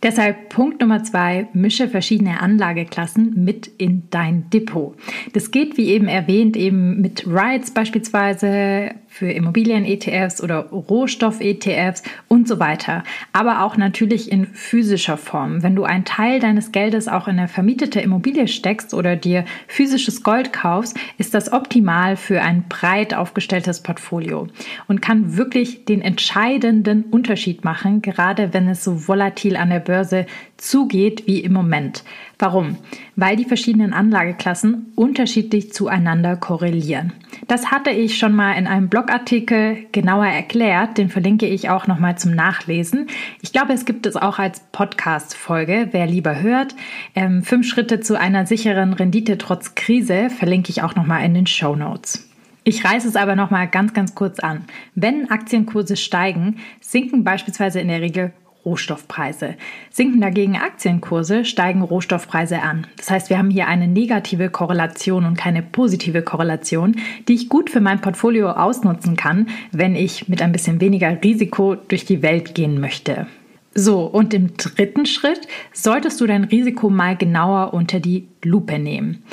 Deshalb 0.03 0.49
Punkt 0.49 0.79
Nummer 0.79 1.03
zwei, 1.03 1.47
mische 1.53 1.87
verschiedene 1.87 2.39
Anlageklassen 2.39 3.43
mit 3.43 3.67
in 3.77 4.03
dein 4.11 4.49
Depot. 4.51 4.95
Das 5.33 5.49
geht, 5.49 5.75
wie 5.77 5.87
eben 5.87 6.07
erwähnt, 6.07 6.55
eben 6.55 7.01
mit 7.01 7.25
Rides 7.25 7.71
beispielsweise, 7.71 8.91
für 9.17 9.31
Immobilien-ETFs 9.31 10.43
oder 10.43 10.67
Rohstoff-ETFs 10.69 12.03
und 12.27 12.47
so 12.47 12.59
weiter. 12.59 13.03
Aber 13.33 13.63
auch 13.63 13.75
natürlich 13.75 14.31
in 14.31 14.45
physischer 14.45 15.17
Form. 15.17 15.63
Wenn 15.63 15.75
du 15.75 15.85
einen 15.85 16.05
Teil 16.05 16.39
deines 16.39 16.71
Geldes 16.71 17.07
auch 17.07 17.27
in 17.27 17.39
eine 17.39 17.47
vermietete 17.47 17.99
Immobilie 17.99 18.47
steckst 18.47 18.93
oder 18.93 19.15
dir 19.15 19.45
physisches 19.67 20.21
Gold 20.21 20.53
kaufst, 20.53 20.95
ist 21.17 21.33
das 21.33 21.51
optimal 21.51 22.15
für 22.15 22.41
ein 22.41 22.65
breit 22.69 23.15
aufgestelltes 23.15 23.81
Portfolio 23.81 24.47
und 24.87 25.01
kann 25.01 25.35
wirklich 25.35 25.85
den 25.85 26.01
entscheidenden 26.01 27.03
Unterschied 27.03 27.63
machen, 27.63 28.03
gerade 28.03 28.53
wenn 28.53 28.69
es 28.69 28.83
so 28.83 29.07
volatil 29.07 29.57
an 29.57 29.71
der 29.71 29.79
Börse 29.79 30.27
zugeht 30.57 31.25
wie 31.25 31.39
im 31.39 31.53
Moment. 31.53 32.03
Warum? 32.39 32.77
Weil 33.15 33.35
die 33.35 33.45
verschiedenen 33.45 33.93
Anlageklassen 33.93 34.91
unterschiedlich 34.95 35.73
zueinander 35.73 36.35
korrelieren. 36.35 37.13
Das 37.47 37.71
hatte 37.71 37.89
ich 37.89 38.19
schon 38.19 38.35
mal 38.35 38.53
in 38.53 38.67
einem 38.67 38.89
Blogartikel 38.89 39.87
genauer 39.91 40.27
erklärt, 40.27 40.99
den 40.99 41.09
verlinke 41.09 41.47
ich 41.47 41.71
auch 41.71 41.87
nochmal 41.87 42.17
zum 42.17 42.35
Nachlesen. 42.35 43.07
Ich 43.41 43.53
glaube, 43.53 43.73
es 43.73 43.85
gibt 43.85 44.05
es 44.05 44.15
auch 44.15 44.37
als 44.37 44.59
Podcast-Folge, 44.71 45.89
wer 45.91 46.05
lieber 46.05 46.39
hört. 46.41 46.75
Ähm, 47.15 47.41
fünf 47.41 47.67
Schritte 47.67 48.01
zu 48.01 48.19
einer 48.19 48.45
sicheren 48.45 48.93
Rendite 48.93 49.39
trotz 49.39 49.73
Krise 49.73 50.29
verlinke 50.29 50.69
ich 50.69 50.83
auch 50.83 50.95
nochmal 50.95 51.25
in 51.25 51.33
den 51.33 51.47
Show 51.47 51.75
Notes. 51.75 52.29
Ich 52.63 52.83
reiße 52.83 53.07
es 53.07 53.15
aber 53.15 53.35
nochmal 53.35 53.67
ganz, 53.67 53.93
ganz 53.93 54.13
kurz 54.13 54.39
an. 54.39 54.65
Wenn 54.93 55.31
Aktienkurse 55.31 55.95
steigen, 55.95 56.57
sinken 56.81 57.23
beispielsweise 57.23 57.79
in 57.79 57.87
der 57.87 58.01
Regel 58.01 58.33
Rohstoffpreise. 58.67 59.55
Sinken 59.89 60.19
dagegen 60.19 60.57
Aktienkurse, 60.57 61.45
steigen 61.45 61.81
Rohstoffpreise 61.81 62.61
an. 62.61 62.85
Das 62.97 63.09
heißt, 63.09 63.29
wir 63.29 63.37
haben 63.37 63.49
hier 63.49 63.67
eine 63.67 63.87
negative 63.87 64.49
Korrelation 64.49 65.23
und 65.23 65.37
keine 65.37 65.61
positive 65.61 66.21
Korrelation, 66.21 66.97
die 67.29 67.35
ich 67.35 67.47
gut 67.47 67.69
für 67.69 67.79
mein 67.79 68.01
Portfolio 68.01 68.51
ausnutzen 68.51 69.15
kann, 69.15 69.47
wenn 69.71 69.95
ich 69.95 70.27
mit 70.27 70.41
ein 70.41 70.51
bisschen 70.51 70.81
weniger 70.81 71.17
Risiko 71.23 71.75
durch 71.75 72.03
die 72.03 72.21
Welt 72.21 72.55
gehen 72.55 72.81
möchte. 72.81 73.27
So, 73.73 74.01
und 74.01 74.33
im 74.33 74.57
dritten 74.57 75.05
Schritt 75.05 75.47
solltest 75.71 76.19
du 76.19 76.27
dein 76.27 76.43
Risiko 76.43 76.89
mal 76.89 77.15
genauer 77.15 77.73
unter 77.73 77.99
die 77.99 78.27
Lupe 78.43 78.79
nehmen. 78.79 79.23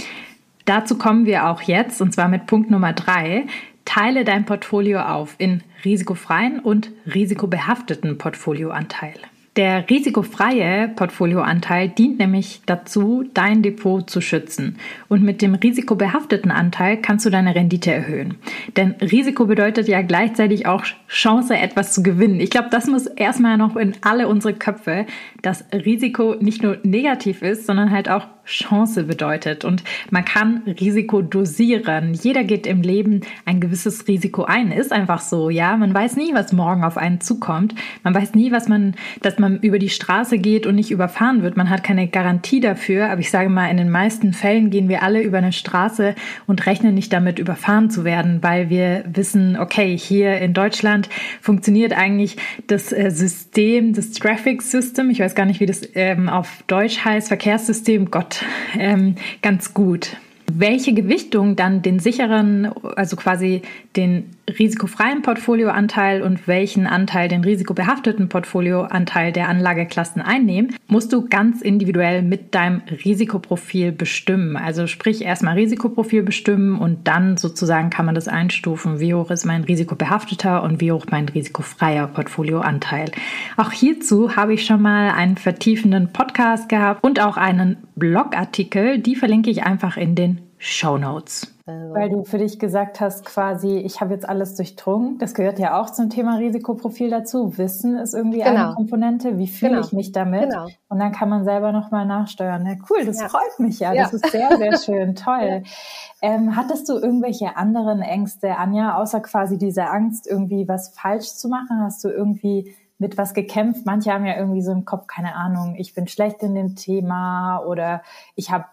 Dazu 0.64 0.96
kommen 0.96 1.26
wir 1.26 1.48
auch 1.48 1.62
jetzt, 1.62 2.00
und 2.00 2.12
zwar 2.12 2.28
mit 2.28 2.46
Punkt 2.46 2.70
Nummer 2.70 2.92
drei. 2.92 3.46
Teile 3.84 4.24
dein 4.24 4.46
Portfolio 4.46 5.00
auf 5.00 5.34
in 5.38 5.62
risikofreien 5.84 6.58
und 6.58 6.90
risikobehafteten 7.06 8.16
Portfolioanteil. 8.16 9.14
Der 9.56 9.88
risikofreie 9.88 10.88
Portfolioanteil 10.88 11.88
dient 11.88 12.18
nämlich 12.18 12.62
dazu, 12.66 13.24
dein 13.34 13.62
Depot 13.62 14.08
zu 14.08 14.20
schützen. 14.20 14.78
Und 15.08 15.22
mit 15.22 15.42
dem 15.42 15.54
risikobehafteten 15.54 16.50
Anteil 16.50 16.96
kannst 16.96 17.24
du 17.24 17.30
deine 17.30 17.54
Rendite 17.54 17.92
erhöhen. 17.92 18.34
Denn 18.76 18.96
Risiko 19.00 19.46
bedeutet 19.46 19.86
ja 19.86 20.02
gleichzeitig 20.02 20.66
auch 20.66 20.82
Chance, 21.08 21.56
etwas 21.56 21.92
zu 21.92 22.02
gewinnen. 22.02 22.40
Ich 22.40 22.50
glaube, 22.50 22.68
das 22.72 22.88
muss 22.88 23.06
erstmal 23.06 23.56
noch 23.56 23.76
in 23.76 23.94
alle 24.00 24.26
unsere 24.26 24.54
Köpfe, 24.54 25.06
dass 25.42 25.64
Risiko 25.72 26.34
nicht 26.40 26.64
nur 26.64 26.78
negativ 26.82 27.42
ist, 27.42 27.66
sondern 27.66 27.92
halt 27.92 28.08
auch 28.08 28.26
Chance 28.46 29.04
bedeutet. 29.04 29.64
Und 29.64 29.84
man 30.10 30.24
kann 30.24 30.62
Risiko 30.66 31.22
dosieren. 31.22 32.14
Jeder 32.14 32.44
geht 32.44 32.66
im 32.66 32.82
Leben 32.82 33.20
ein 33.44 33.60
gewisses 33.60 34.06
Risiko 34.08 34.44
ein. 34.44 34.72
Ist 34.72 34.92
einfach 34.92 35.20
so, 35.20 35.48
ja. 35.48 35.76
Man 35.76 35.94
weiß 35.94 36.16
nie, 36.16 36.34
was 36.34 36.52
morgen 36.52 36.84
auf 36.84 36.98
einen 36.98 37.20
zukommt. 37.20 37.74
Man 38.02 38.14
weiß 38.14 38.34
nie, 38.34 38.52
was 38.52 38.68
man, 38.68 38.94
dass 39.22 39.38
man 39.38 39.43
über 39.48 39.78
die 39.78 39.88
Straße 39.88 40.38
geht 40.38 40.66
und 40.66 40.74
nicht 40.74 40.90
überfahren 40.90 41.42
wird. 41.42 41.56
Man 41.56 41.70
hat 41.70 41.84
keine 41.84 42.08
Garantie 42.08 42.60
dafür. 42.60 43.10
Aber 43.10 43.20
ich 43.20 43.30
sage 43.30 43.48
mal, 43.48 43.70
in 43.70 43.76
den 43.76 43.90
meisten 43.90 44.32
Fällen 44.32 44.70
gehen 44.70 44.88
wir 44.88 45.02
alle 45.02 45.22
über 45.22 45.38
eine 45.38 45.52
Straße 45.52 46.14
und 46.46 46.66
rechnen 46.66 46.94
nicht 46.94 47.12
damit, 47.12 47.38
überfahren 47.38 47.90
zu 47.90 48.04
werden, 48.04 48.42
weil 48.42 48.70
wir 48.70 49.04
wissen, 49.06 49.58
okay, 49.58 49.96
hier 49.96 50.38
in 50.38 50.54
Deutschland 50.54 51.08
funktioniert 51.40 51.92
eigentlich 51.92 52.36
das 52.66 52.92
äh, 52.92 53.10
System, 53.10 53.92
das 53.92 54.10
Traffic 54.12 54.62
System. 54.62 55.10
Ich 55.10 55.20
weiß 55.20 55.34
gar 55.34 55.46
nicht, 55.46 55.60
wie 55.60 55.66
das 55.66 55.82
ähm, 55.94 56.28
auf 56.28 56.64
Deutsch 56.66 57.04
heißt. 57.04 57.28
Verkehrssystem. 57.28 58.10
Gott, 58.10 58.44
ähm, 58.78 59.16
ganz 59.42 59.74
gut. 59.74 60.16
Welche 60.52 60.92
Gewichtung 60.92 61.56
dann 61.56 61.82
den 61.82 61.98
sicheren, 61.98 62.70
also 62.96 63.16
quasi 63.16 63.62
den 63.96 64.30
risikofreien 64.58 65.22
Portfolioanteil 65.22 66.22
und 66.22 66.46
welchen 66.46 66.86
Anteil 66.86 67.28
den 67.28 67.42
risikobehafteten 67.44 68.28
Portfolioanteil 68.28 69.32
der 69.32 69.48
Anlageklassen 69.48 70.20
einnehmen, 70.20 70.76
musst 70.86 71.12
du 71.12 71.26
ganz 71.28 71.62
individuell 71.62 72.22
mit 72.22 72.54
deinem 72.54 72.82
Risikoprofil 73.04 73.92
bestimmen. 73.92 74.56
Also 74.56 74.86
sprich 74.86 75.24
erstmal 75.24 75.54
Risikoprofil 75.54 76.22
bestimmen 76.22 76.78
und 76.78 77.08
dann 77.08 77.36
sozusagen 77.36 77.90
kann 77.90 78.06
man 78.06 78.14
das 78.14 78.28
einstufen, 78.28 79.00
wie 79.00 79.14
hoch 79.14 79.30
ist 79.30 79.46
mein 79.46 79.64
risikobehafteter 79.64 80.62
und 80.62 80.80
wie 80.80 80.92
hoch 80.92 81.06
mein 81.10 81.28
risikofreier 81.28 82.06
Portfolioanteil. 82.06 83.10
Auch 83.56 83.72
hierzu 83.72 84.36
habe 84.36 84.54
ich 84.54 84.66
schon 84.66 84.82
mal 84.82 85.10
einen 85.10 85.36
vertiefenden 85.36 86.12
Podcast 86.12 86.68
gehabt 86.68 87.02
und 87.02 87.18
auch 87.18 87.36
einen 87.38 87.78
Blogartikel, 87.96 88.98
die 88.98 89.16
verlinke 89.16 89.50
ich 89.50 89.62
einfach 89.62 89.96
in 89.96 90.14
den 90.14 90.40
Show 90.58 90.96
Notes. 90.96 91.54
Also. 91.66 91.94
Weil 91.94 92.10
du 92.10 92.24
für 92.24 92.38
dich 92.38 92.58
gesagt 92.58 93.00
hast, 93.00 93.24
quasi, 93.24 93.78
ich 93.78 94.00
habe 94.00 94.12
jetzt 94.12 94.28
alles 94.28 94.54
durchdrungen. 94.54 95.18
Das 95.18 95.34
gehört 95.34 95.58
ja 95.58 95.80
auch 95.80 95.88
zum 95.90 96.10
Thema 96.10 96.36
Risikoprofil 96.36 97.08
dazu. 97.08 97.56
Wissen 97.56 97.96
ist 97.96 98.12
irgendwie 98.12 98.40
genau. 98.40 98.66
eine 98.66 98.74
Komponente. 98.74 99.38
Wie 99.38 99.46
fühle 99.46 99.72
genau. 99.72 99.84
ich 99.84 99.92
mich 99.92 100.12
damit? 100.12 100.50
Genau. 100.50 100.66
Und 100.88 100.98
dann 100.98 101.12
kann 101.12 101.30
man 101.30 101.44
selber 101.44 101.72
nochmal 101.72 102.04
nachsteuern. 102.06 102.66
Ja, 102.66 102.74
cool, 102.90 103.04
das 103.06 103.20
ja. 103.20 103.28
freut 103.28 103.58
mich 103.58 103.80
ja. 103.80 103.94
Das 103.94 104.12
ist 104.12 104.30
sehr, 104.30 104.56
sehr 104.58 104.78
schön. 104.84 105.14
Toll. 105.14 105.62
Ja. 105.64 106.34
Ähm, 106.34 106.54
hattest 106.54 106.88
du 106.88 106.94
irgendwelche 106.94 107.56
anderen 107.56 108.02
Ängste, 108.02 108.56
Anja, 108.56 108.96
außer 108.96 109.20
quasi 109.20 109.56
diese 109.56 109.86
Angst, 109.86 110.26
irgendwie 110.26 110.68
was 110.68 110.90
falsch 110.90 111.34
zu 111.34 111.48
machen? 111.48 111.80
Hast 111.80 112.04
du 112.04 112.08
irgendwie 112.08 112.74
mit 112.98 113.18
was 113.18 113.34
gekämpft. 113.34 113.86
Manche 113.86 114.12
haben 114.12 114.24
ja 114.24 114.36
irgendwie 114.36 114.62
so 114.62 114.72
im 114.72 114.84
Kopf, 114.84 115.06
keine 115.06 115.34
Ahnung, 115.34 115.74
ich 115.76 115.94
bin 115.94 116.06
schlecht 116.08 116.42
in 116.42 116.54
dem 116.54 116.76
Thema 116.76 117.58
oder 117.66 118.02
ich 118.34 118.50
habe 118.50 118.66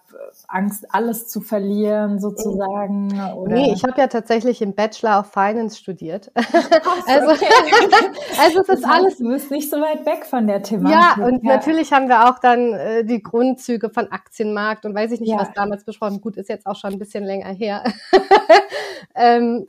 Angst, 0.47 0.85
alles 0.93 1.27
zu 1.27 1.41
verlieren 1.41 2.19
sozusagen. 2.19 3.11
Oder? 3.33 3.55
Nee, 3.55 3.73
ich 3.73 3.83
habe 3.83 3.99
ja 3.99 4.07
tatsächlich 4.07 4.61
im 4.61 4.73
Bachelor 4.73 5.19
of 5.19 5.31
Finance 5.31 5.77
studiert. 5.77 6.31
Ach, 6.35 6.53
also, 7.07 7.31
okay. 7.31 7.45
also 8.39 8.61
es 8.61 8.69
ist 8.69 8.85
alles. 8.85 9.17
Du 9.17 9.29
bist 9.29 9.51
nicht 9.51 9.69
so 9.69 9.77
weit 9.77 10.05
weg 10.05 10.25
von 10.25 10.47
der 10.47 10.61
Thematik. 10.61 10.97
Ja, 11.17 11.25
und 11.25 11.43
ja. 11.43 11.55
natürlich 11.55 11.91
haben 11.93 12.07
wir 12.07 12.29
auch 12.29 12.39
dann 12.39 12.73
äh, 12.73 13.03
die 13.03 13.21
Grundzüge 13.21 13.89
von 13.89 14.11
Aktienmarkt 14.11 14.85
und 14.85 14.95
weiß 14.95 15.11
ich 15.11 15.19
nicht, 15.19 15.31
ja. 15.31 15.39
was 15.39 15.51
damals 15.53 15.83
besprochen. 15.83 16.21
Gut, 16.21 16.37
ist 16.37 16.49
jetzt 16.49 16.65
auch 16.65 16.75
schon 16.75 16.93
ein 16.93 16.99
bisschen 16.99 17.23
länger 17.23 17.53
her. 17.53 17.83
ähm, 19.15 19.67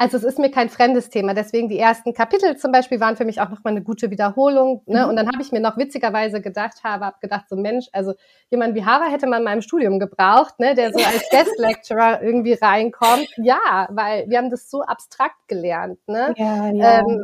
also 0.00 0.16
es 0.16 0.24
ist 0.24 0.38
mir 0.38 0.50
kein 0.50 0.70
fremdes 0.70 1.10
Thema. 1.10 1.34
Deswegen 1.34 1.68
die 1.68 1.78
ersten 1.78 2.14
Kapitel 2.14 2.56
zum 2.56 2.72
Beispiel 2.72 3.00
waren 3.00 3.18
für 3.18 3.26
mich 3.26 3.38
auch 3.42 3.50
nochmal 3.50 3.72
eine 3.72 3.82
gute 3.82 4.10
Wiederholung. 4.10 4.80
Ne? 4.86 5.02
Mhm. 5.02 5.10
Und 5.10 5.16
dann 5.16 5.26
habe 5.26 5.42
ich 5.42 5.52
mir 5.52 5.60
noch 5.60 5.76
witzigerweise 5.76 6.40
gedacht, 6.40 6.82
habe, 6.82 7.04
habe 7.04 7.18
gedacht, 7.20 7.50
so 7.50 7.56
Mensch, 7.56 7.86
also 7.92 8.14
jemand 8.48 8.74
wie 8.74 8.82
Hava 8.86 9.04
hätte 9.10 9.26
man 9.26 9.40
in 9.40 9.44
meinem 9.44 9.60
Studium 9.60 9.98
gebraucht, 9.98 10.58
ne? 10.58 10.74
der 10.74 10.94
so 10.94 11.04
als 11.04 11.28
Guest 11.30 11.58
Lecturer 11.58 12.22
irgendwie 12.22 12.54
reinkommt. 12.54 13.28
Ja, 13.36 13.88
weil 13.90 14.26
wir 14.30 14.38
haben 14.38 14.48
das 14.48 14.70
so 14.70 14.80
abstrakt 14.80 15.36
gelernt. 15.48 15.98
Ne? 16.06 16.32
Ja, 16.38 16.70
ja. 16.70 17.00
Ähm, 17.00 17.20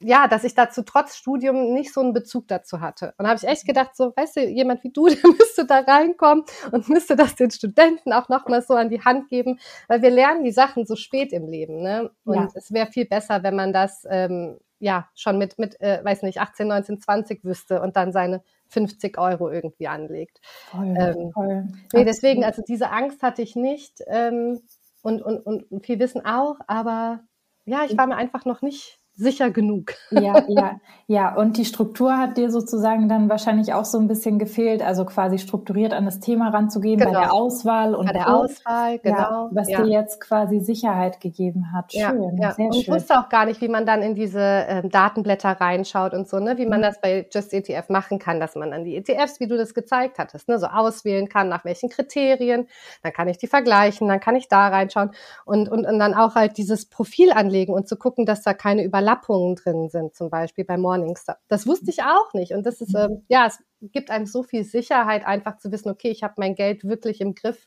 ja, 0.00 0.28
dass 0.28 0.44
ich 0.44 0.54
dazu 0.54 0.82
trotz 0.82 1.16
Studium 1.16 1.72
nicht 1.72 1.92
so 1.92 2.00
einen 2.00 2.12
Bezug 2.12 2.46
dazu 2.48 2.80
hatte. 2.80 3.14
Und 3.18 3.24
da 3.24 3.30
habe 3.30 3.40
ich 3.42 3.48
echt 3.48 3.66
gedacht, 3.66 3.96
so, 3.96 4.12
weißt 4.16 4.36
du, 4.36 4.48
jemand 4.48 4.84
wie 4.84 4.90
du, 4.90 5.06
der 5.08 5.18
müsste 5.38 5.66
da 5.66 5.80
reinkommen 5.80 6.44
und 6.70 6.88
müsste 6.88 7.16
das 7.16 7.34
den 7.34 7.50
Studenten 7.50 8.12
auch 8.12 8.28
nochmal 8.28 8.62
so 8.62 8.74
an 8.74 8.90
die 8.90 9.04
Hand 9.04 9.28
geben, 9.28 9.58
weil 9.88 10.02
wir 10.02 10.10
lernen 10.10 10.44
die 10.44 10.52
Sachen 10.52 10.86
so 10.86 10.94
spät 10.94 11.32
im 11.32 11.48
Leben. 11.48 11.82
Ne? 11.82 12.10
Und 12.24 12.36
ja. 12.36 12.48
es 12.54 12.72
wäre 12.72 12.86
viel 12.86 13.06
besser, 13.06 13.42
wenn 13.42 13.56
man 13.56 13.72
das 13.72 14.06
ähm, 14.08 14.58
ja 14.78 15.08
schon 15.16 15.36
mit, 15.38 15.58
mit 15.58 15.80
äh, 15.80 16.04
weiß 16.04 16.22
nicht, 16.22 16.40
18, 16.40 16.68
19, 16.68 17.00
20 17.00 17.44
wüsste 17.44 17.82
und 17.82 17.96
dann 17.96 18.12
seine 18.12 18.42
50 18.68 19.18
Euro 19.18 19.50
irgendwie 19.50 19.88
anlegt. 19.88 20.40
Voll, 20.70 20.94
ähm, 20.96 21.32
voll. 21.32 21.66
Nee, 21.92 22.04
deswegen, 22.04 22.44
also 22.44 22.62
diese 22.62 22.90
Angst 22.90 23.22
hatte 23.22 23.42
ich 23.42 23.56
nicht 23.56 24.00
ähm, 24.06 24.60
und, 25.02 25.22
und, 25.22 25.40
und 25.40 25.84
viel 25.84 25.98
Wissen 25.98 26.24
auch, 26.24 26.58
aber 26.68 27.20
ja, 27.64 27.84
ich 27.84 27.98
war 27.98 28.06
mir 28.06 28.16
einfach 28.16 28.44
noch 28.44 28.62
nicht 28.62 28.97
sicher 29.18 29.50
genug. 29.50 29.94
Ja, 30.10 30.44
ja, 30.48 30.80
ja. 31.08 31.34
Und 31.34 31.56
die 31.56 31.64
Struktur 31.64 32.16
hat 32.16 32.36
dir 32.36 32.50
sozusagen 32.50 33.08
dann 33.08 33.28
wahrscheinlich 33.28 33.74
auch 33.74 33.84
so 33.84 33.98
ein 33.98 34.06
bisschen 34.06 34.38
gefehlt, 34.38 34.80
also 34.80 35.04
quasi 35.04 35.38
strukturiert 35.38 35.92
an 35.92 36.04
das 36.04 36.20
Thema 36.20 36.50
ranzugehen 36.50 36.98
genau. 37.00 37.12
bei 37.12 37.20
der 37.20 37.32
Auswahl 37.32 37.94
und 37.94 38.06
bei 38.06 38.12
der 38.12 38.32
Auswahl, 38.32 38.98
genau. 39.00 39.18
Ja, 39.18 39.48
was 39.50 39.68
ja. 39.68 39.82
dir 39.82 39.90
jetzt 39.90 40.20
quasi 40.20 40.60
Sicherheit 40.60 41.20
gegeben 41.20 41.72
hat. 41.72 41.92
Schön, 41.92 42.38
ja. 42.40 42.52
Sehr 42.52 42.66
und 42.66 42.74
schön. 42.74 42.82
ich 42.82 42.88
wusste 42.88 43.18
auch 43.18 43.28
gar 43.28 43.44
nicht, 43.46 43.60
wie 43.60 43.68
man 43.68 43.86
dann 43.86 44.02
in 44.02 44.14
diese 44.14 44.40
ähm, 44.40 44.88
Datenblätter 44.88 45.50
reinschaut 45.50 46.14
und 46.14 46.28
so, 46.28 46.38
ne, 46.38 46.56
wie 46.56 46.66
man 46.66 46.78
mhm. 46.78 46.84
das 46.84 47.00
bei 47.00 47.26
Just 47.32 47.52
ETF 47.52 47.88
machen 47.88 48.20
kann, 48.20 48.38
dass 48.38 48.54
man 48.54 48.70
dann 48.70 48.84
die 48.84 48.96
ETFs, 48.96 49.40
wie 49.40 49.48
du 49.48 49.56
das 49.56 49.74
gezeigt 49.74 50.18
hattest, 50.18 50.48
ne, 50.48 50.60
so 50.60 50.66
auswählen 50.66 51.28
kann, 51.28 51.48
nach 51.48 51.64
welchen 51.64 51.88
Kriterien. 51.88 52.68
Dann 53.02 53.12
kann 53.12 53.26
ich 53.26 53.38
die 53.38 53.48
vergleichen, 53.48 54.06
dann 54.06 54.20
kann 54.20 54.36
ich 54.36 54.46
da 54.46 54.68
reinschauen 54.68 55.10
und, 55.44 55.68
und, 55.68 55.84
und 55.86 55.98
dann 55.98 56.14
auch 56.14 56.36
halt 56.36 56.56
dieses 56.56 56.86
Profil 56.86 57.32
anlegen 57.32 57.74
und 57.74 57.88
zu 57.88 57.96
gucken, 57.96 58.24
dass 58.24 58.42
da 58.42 58.54
keine 58.54 58.84
Überlappungen 58.84 59.07
Überlappungen 59.08 59.56
drin 59.56 59.88
sind, 59.88 60.14
zum 60.14 60.30
Beispiel 60.30 60.64
bei 60.64 60.76
Morningstar. 60.76 61.38
Das 61.48 61.66
wusste 61.66 61.90
ich 61.90 62.02
auch 62.02 62.32
nicht. 62.34 62.52
Und 62.52 62.64
das 62.66 62.80
ist, 62.80 62.94
ähm, 62.94 63.22
ja, 63.28 63.46
es 63.46 63.58
gibt 63.80 64.10
einem 64.10 64.26
so 64.26 64.42
viel 64.42 64.64
Sicherheit, 64.64 65.26
einfach 65.26 65.58
zu 65.58 65.72
wissen, 65.72 65.90
okay, 65.90 66.10
ich 66.10 66.22
habe 66.22 66.34
mein 66.38 66.54
Geld 66.54 66.84
wirklich 66.84 67.20
im 67.20 67.34
Griff. 67.34 67.66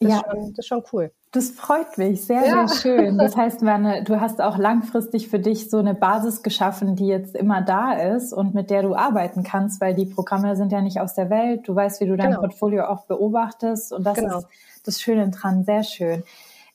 Das, 0.00 0.10
ja. 0.10 0.16
ist 0.18 0.24
schon, 0.30 0.40
das 0.50 0.58
ist 0.58 0.66
schon 0.66 0.84
cool. 0.92 1.12
Das 1.32 1.50
freut 1.50 1.98
mich, 1.98 2.24
sehr, 2.24 2.46
ja. 2.46 2.68
sehr 2.68 2.76
schön. 2.80 3.18
Das 3.18 3.36
heißt, 3.36 3.62
Werner, 3.62 4.02
du 4.02 4.20
hast 4.20 4.40
auch 4.40 4.56
langfristig 4.56 5.28
für 5.28 5.40
dich 5.40 5.68
so 5.68 5.78
eine 5.78 5.94
Basis 5.94 6.42
geschaffen, 6.42 6.94
die 6.94 7.08
jetzt 7.08 7.34
immer 7.34 7.62
da 7.62 7.92
ist 7.92 8.32
und 8.32 8.54
mit 8.54 8.70
der 8.70 8.82
du 8.82 8.94
arbeiten 8.94 9.42
kannst, 9.42 9.80
weil 9.80 9.94
die 9.94 10.06
Programme 10.06 10.54
sind 10.56 10.70
ja 10.70 10.80
nicht 10.80 11.00
aus 11.00 11.14
der 11.14 11.30
Welt. 11.30 11.66
Du 11.66 11.74
weißt, 11.74 12.00
wie 12.00 12.06
du 12.06 12.16
dein 12.16 12.30
genau. 12.30 12.40
Portfolio 12.40 12.84
auch 12.84 13.06
beobachtest 13.06 13.92
und 13.92 14.04
das 14.04 14.18
genau. 14.18 14.38
ist 14.38 14.46
das 14.84 15.00
Schöne 15.00 15.28
dran, 15.30 15.64
sehr 15.64 15.82
schön. 15.82 16.22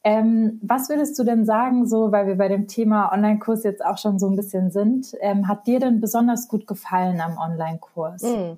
Ähm, 0.03 0.59
was 0.61 0.89
würdest 0.89 1.17
du 1.17 1.23
denn 1.23 1.45
sagen, 1.45 1.87
so, 1.87 2.11
weil 2.11 2.27
wir 2.27 2.35
bei 2.35 2.49
dem 2.49 2.67
Thema 2.67 3.11
Online-Kurs 3.13 3.63
jetzt 3.63 3.83
auch 3.83 3.97
schon 3.97 4.19
so 4.19 4.27
ein 4.27 4.35
bisschen 4.35 4.69
sind, 4.69 5.15
ähm, 5.21 5.47
hat 5.47 5.65
dir 5.65 5.79
denn 5.79 6.01
besonders 6.01 6.49
gut 6.49 6.67
gefallen 6.67 7.21
am 7.21 7.37
Online-Kurs? 7.37 8.23
Mm. 8.23 8.57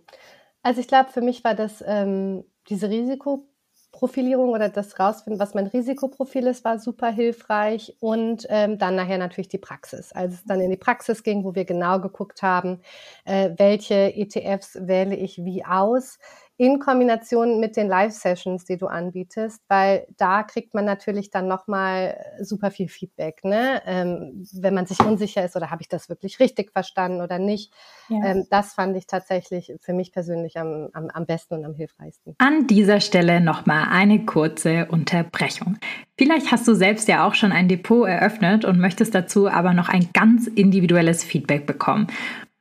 Also 0.64 0.82
ich 0.82 0.88
glaube, 0.88 1.12
für 1.12 1.22
mich 1.22 1.44
war 1.44 1.54
das 1.54 1.84
ähm, 1.86 2.44
diese 2.68 2.90
Risikoprofilierung 2.90 4.50
oder 4.50 4.70
das 4.70 5.00
rausfinden, 5.00 5.40
was 5.40 5.54
mein 5.54 5.68
Risikoprofil 5.68 6.48
ist, 6.48 6.66
war 6.66 6.80
super 6.80 7.12
hilfreich 7.12 7.96
und 8.00 8.48
ähm, 8.50 8.80
dann 8.80 8.96
nachher 8.96 9.20
natürlich 9.20 9.48
die 9.48 9.60
Praxis. 9.60 10.12
Als 10.14 10.34
es 10.34 10.44
dann 10.46 10.60
in 10.62 10.72
die 10.72 10.78
Praxis 10.78 11.22
ging, 11.22 11.44
wo 11.44 11.54
wir 11.54 11.66
genau 11.66 12.00
geguckt 12.00 12.42
haben, 12.42 12.82
äh, 13.26 13.52
welche 13.58 14.16
ETFs 14.16 14.80
wähle 14.82 15.16
ich 15.16 15.46
wie 15.46 15.64
aus 15.64 16.18
in 16.58 16.80
Kombination 16.80 17.60
mit 17.60 17.76
den 17.76 17.88
Live-Sessions, 17.88 18.64
die 18.64 18.78
du 18.78 18.88
anbietest, 18.88 19.62
weil 19.68 20.08
da 20.18 20.44
kriegt 20.44 20.74
man 20.74 20.86
natürlich 20.86 21.30
dann 21.30 21.48
nochmal 21.48 22.18
super 22.40 22.72
viel 22.72 22.88
Feedback, 22.88 23.44
ne? 23.44 23.82
Ähm, 23.86 24.46
wenn 24.54 24.74
man 24.74 24.86
sich 24.86 25.00
unsicher 25.02 25.44
ist 25.44 25.58
oder 25.58 25.70
habe 25.70 25.82
ich 25.82 25.90
das 25.90 26.08
wirklich 26.08 26.40
richtig 26.40 26.72
verstanden 26.72 27.22
oder 27.22 27.40
nicht. 27.40 27.74
Ja. 28.08 28.24
Ähm, 28.24 28.46
das 28.50 28.74
fand 28.74 28.96
ich 28.96 29.06
tatsächlich 29.06 29.74
für 29.82 29.92
mich 29.92 30.14
persönlich 30.14 30.58
am, 30.58 30.90
am, 30.94 31.10
am 31.10 31.26
besten 31.26 31.56
und 31.56 31.66
am 31.66 31.74
hilfreichsten. 31.74 32.36
An 32.38 32.68
dieser 32.68 33.02
Stelle 33.02 33.42
nochmal 33.42 33.88
eine 33.90 34.26
kurze 34.26 34.88
Unterbrechung. 34.90 35.78
Vielleicht 36.18 36.54
hast 36.54 36.66
du 36.68 36.74
selbst 36.74 37.10
ja 37.10 37.28
auch 37.28 37.36
schon 37.36 37.52
ein 37.52 37.68
Depot 37.68 38.08
eröffnet 38.08 38.64
und 38.64 38.80
möchtest 38.80 39.14
dazu 39.14 39.50
aber 39.50 39.74
noch 39.74 39.90
ein 39.90 40.10
ganz 40.14 40.48
individuelles 40.48 41.26
Feedback 41.26 41.66
bekommen. 41.66 42.08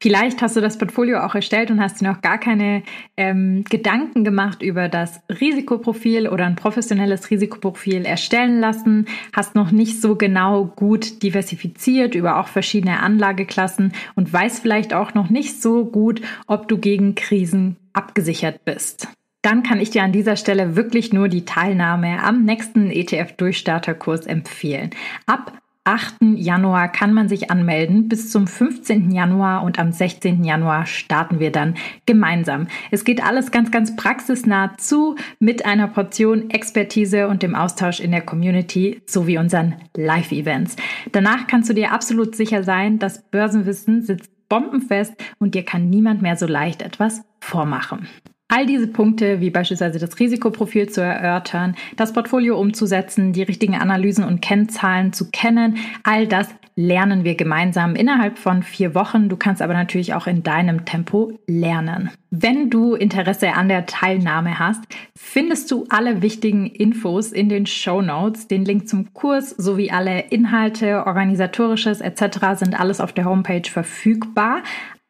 Vielleicht 0.05 0.43
hast 0.43 0.55
du 0.55 0.61
das 0.61 0.77
Portfolio 0.77 1.21
auch 1.21 1.35
erstellt 1.35 1.71
und 1.71 1.81
hast 1.81 2.03
dir 2.03 2.13
noch 2.13 2.21
gar 2.21 2.37
keine 2.37 2.83
ähm, 3.17 3.65
Gedanken 3.65 4.23
gemacht 4.23 4.61
über 4.61 4.91
das 4.91 5.23
Risikoprofil 5.31 6.29
oder 6.29 6.45
ein 6.45 6.57
professionelles 6.57 7.31
Risikoprofil 7.31 8.05
erstellen 8.05 8.61
lassen, 8.61 9.07
hast 9.33 9.55
noch 9.55 9.71
nicht 9.71 10.03
so 10.03 10.15
genau 10.15 10.67
gut 10.67 11.23
diversifiziert 11.23 12.15
über 12.15 12.39
auch 12.39 12.49
verschiedene 12.49 13.01
Anlageklassen 13.01 13.95
und 14.15 14.31
weißt 14.31 14.61
vielleicht 14.61 14.93
auch 14.93 15.15
noch 15.15 15.31
nicht 15.31 15.63
so 15.63 15.87
gut, 15.87 16.21
ob 16.47 16.69
du 16.69 16.77
gegen 16.77 17.15
Krisen 17.15 17.77
abgesichert 17.95 18.63
bist 18.67 19.09
dann 19.41 19.63
kann 19.63 19.79
ich 19.79 19.91
dir 19.91 20.03
an 20.03 20.13
dieser 20.13 20.37
Stelle 20.37 20.75
wirklich 20.75 21.13
nur 21.13 21.29
die 21.29 21.45
Teilnahme 21.45 22.23
am 22.23 22.45
nächsten 22.45 22.91
ETF-Durchstarterkurs 22.91 24.25
empfehlen. 24.25 24.89
Ab 25.27 25.53
8. 25.85 26.17
Januar 26.37 26.91
kann 26.91 27.13
man 27.13 27.29
sich 27.29 27.51
anmelden 27.51 28.09
bis 28.09 28.31
zum 28.31 28.47
15. 28.47 29.11
Januar 29.11 29.63
und 29.63 29.79
am 29.79 29.93
16. 29.93 30.43
Januar 30.43 30.87
starten 30.87 31.41
wir 31.41 31.53
dann 31.53 31.75
gemeinsam. 32.07 32.69
Es 32.91 33.05
geht 33.05 33.23
alles 33.23 33.51
ganz, 33.51 33.71
ganz 33.71 33.95
praxisnah 33.95 34.77
zu 34.79 35.17
mit 35.39 35.67
einer 35.67 35.89
Portion 35.89 36.49
Expertise 36.49 37.29
und 37.29 37.43
dem 37.43 37.55
Austausch 37.55 38.01
in 38.01 38.13
der 38.13 38.23
Community 38.23 39.03
sowie 39.05 39.37
unseren 39.37 39.75
Live-Events. 39.95 40.77
Danach 41.13 41.47
kannst 41.47 41.69
du 41.69 41.75
dir 41.75 41.93
absolut 41.93 42.35
sicher 42.35 42.63
sein, 42.63 42.99
das 42.99 43.23
Börsenwissen 43.31 44.03
sitzt 44.03 44.31
bombenfest 44.49 45.15
und 45.39 45.55
dir 45.55 45.65
kann 45.65 45.91
niemand 45.91 46.23
mehr 46.23 46.37
so 46.37 46.47
leicht 46.47 46.83
etwas 46.83 47.23
vormachen. 47.41 48.09
All 48.57 48.67
diese 48.67 48.87
Punkte, 48.87 49.41
wie 49.41 49.51
beispielsweise 49.51 49.99
das 49.99 50.21
Risikoprofil 50.21 50.89
zu 50.89 51.01
erörtern, 51.01 51.75
das 51.97 52.13
Portfolio 52.13 52.57
umzusetzen, 52.57 53.33
die 53.33 53.43
richtigen 53.43 53.75
Analysen 53.75 54.23
und 54.23 54.43
Kennzahlen 54.43 55.13
zu 55.13 55.29
kennen, 55.33 55.79
all 56.05 56.29
das 56.29 56.47
lernen 56.77 57.25
wir 57.25 57.35
gemeinsam 57.35 57.97
innerhalb 57.97 58.39
von 58.39 58.63
vier 58.63 58.95
Wochen. 58.95 59.29
Du 59.29 59.37
kannst 59.37 59.61
aber 59.61 59.75
natürlich 59.75 60.15
auch 60.15 60.29
in 60.29 60.45
deinem 60.45 60.85
Tempo 60.85 61.33
lernen. 61.49 62.11
Wenn 62.31 62.71
du 62.71 62.95
Interesse 62.95 63.55
an 63.55 63.69
der 63.69 63.87
Teilnahme 63.87 64.59
hast, 64.59 64.83
findest 65.17 65.71
du 65.71 65.87
alle 65.89 66.23
wichtigen 66.23 66.67
Infos 66.67 67.33
in 67.33 67.49
den 67.49 67.67
Show 67.67 68.03
Notes. 68.03 68.49
Den 68.49 68.65
Link 68.65 68.89
zum 68.89 69.13
Kurs 69.15 69.51
sowie 69.51 69.91
alle 69.91 70.21
Inhalte, 70.31 71.07
organisatorisches 71.07 72.01
etc. 72.01 72.57
sind 72.57 72.79
alles 72.79 73.01
auf 73.01 73.13
der 73.13 73.25
Homepage 73.25 73.69
verfügbar. 73.69 74.63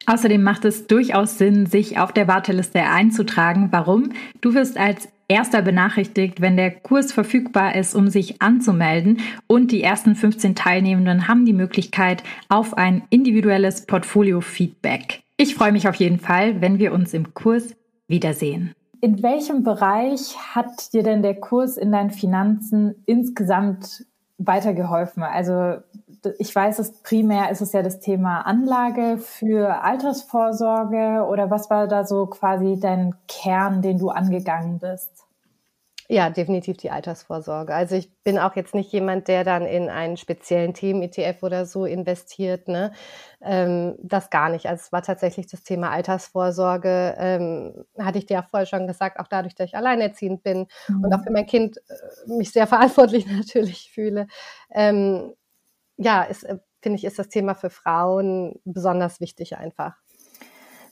Außerdem 0.06 0.42
macht 0.42 0.64
es 0.64 0.86
durchaus 0.86 1.38
Sinn, 1.38 1.66
sich 1.66 1.98
auf 1.98 2.12
der 2.12 2.28
Warteliste 2.28 2.82
einzutragen. 2.82 3.68
Warum? 3.70 4.10
Du 4.40 4.54
wirst 4.54 4.76
als 4.76 5.08
erster 5.28 5.62
benachrichtigt, 5.62 6.40
wenn 6.40 6.56
der 6.56 6.70
Kurs 6.70 7.12
verfügbar 7.12 7.74
ist, 7.74 7.94
um 7.94 8.08
sich 8.08 8.42
anzumelden. 8.42 9.20
Und 9.46 9.72
die 9.72 9.82
ersten 9.82 10.14
15 10.14 10.54
Teilnehmenden 10.54 11.28
haben 11.28 11.46
die 11.46 11.52
Möglichkeit 11.52 12.22
auf 12.48 12.76
ein 12.76 13.02
individuelles 13.10 13.86
Portfolio-Feedback. 13.86 15.22
Ich 15.36 15.54
freue 15.54 15.72
mich 15.72 15.88
auf 15.88 15.96
jeden 15.96 16.18
Fall, 16.18 16.60
wenn 16.60 16.78
wir 16.78 16.92
uns 16.92 17.14
im 17.14 17.34
Kurs 17.34 17.74
wiedersehen. 18.06 18.72
In 19.00 19.22
welchem 19.22 19.64
Bereich 19.64 20.36
hat 20.54 20.92
dir 20.92 21.02
denn 21.02 21.22
der 21.22 21.34
Kurs 21.34 21.76
in 21.76 21.92
deinen 21.92 22.10
Finanzen 22.10 22.94
insgesamt 23.06 24.06
weitergeholfen? 24.38 25.22
Also 25.22 25.78
ich 26.38 26.54
weiß, 26.54 26.78
es 26.78 27.02
primär 27.02 27.50
ist 27.50 27.60
es 27.60 27.72
ja 27.72 27.82
das 27.82 28.00
Thema 28.00 28.42
Anlage 28.42 29.18
für 29.18 29.82
Altersvorsorge 29.82 31.26
oder 31.28 31.50
was 31.50 31.70
war 31.70 31.88
da 31.88 32.04
so 32.04 32.26
quasi 32.26 32.78
dein 32.80 33.14
Kern, 33.28 33.82
den 33.82 33.98
du 33.98 34.10
angegangen 34.10 34.78
bist? 34.78 35.24
Ja, 36.08 36.28
definitiv 36.28 36.76
die 36.76 36.90
Altersvorsorge. 36.90 37.74
Also 37.74 37.96
ich 37.96 38.12
bin 38.24 38.38
auch 38.38 38.56
jetzt 38.56 38.74
nicht 38.74 38.92
jemand, 38.92 39.26
der 39.26 39.42
dann 39.42 39.64
in 39.64 39.88
einen 39.88 40.18
speziellen 40.18 40.74
Themen-ETF 40.74 41.42
oder 41.42 41.64
so 41.64 41.86
investiert. 41.86 42.68
Ne? 42.68 42.92
Ähm, 43.40 43.96
das 44.02 44.28
gar 44.28 44.50
nicht. 44.50 44.66
Also 44.66 44.82
es 44.82 44.92
war 44.92 45.00
tatsächlich 45.00 45.46
das 45.46 45.62
Thema 45.62 45.90
Altersvorsorge. 45.90 47.14
Ähm, 47.18 47.86
hatte 47.98 48.18
ich 48.18 48.26
dir 48.26 48.34
ja 48.34 48.42
vorher 48.42 48.66
schon 48.66 48.86
gesagt, 48.86 49.18
auch 49.18 49.28
dadurch, 49.28 49.54
dass 49.54 49.68
ich 49.68 49.76
alleinerziehend 49.76 50.42
bin 50.42 50.66
mhm. 50.88 51.04
und 51.04 51.14
auch 51.14 51.22
für 51.22 51.32
mein 51.32 51.46
Kind 51.46 51.78
äh, 51.78 52.32
mich 52.32 52.52
sehr 52.52 52.66
verantwortlich 52.68 53.26
natürlich 53.26 53.90
fühle. 53.90 54.26
Ähm, 54.70 55.32
ja, 55.96 56.22
ist, 56.22 56.44
äh, 56.44 56.58
finde 56.82 56.98
ich, 56.98 57.04
ist 57.04 57.18
das 57.18 57.28
Thema 57.28 57.54
für 57.54 57.70
Frauen 57.70 58.60
besonders 58.64 59.20
wichtig 59.20 59.56
einfach. 59.56 59.94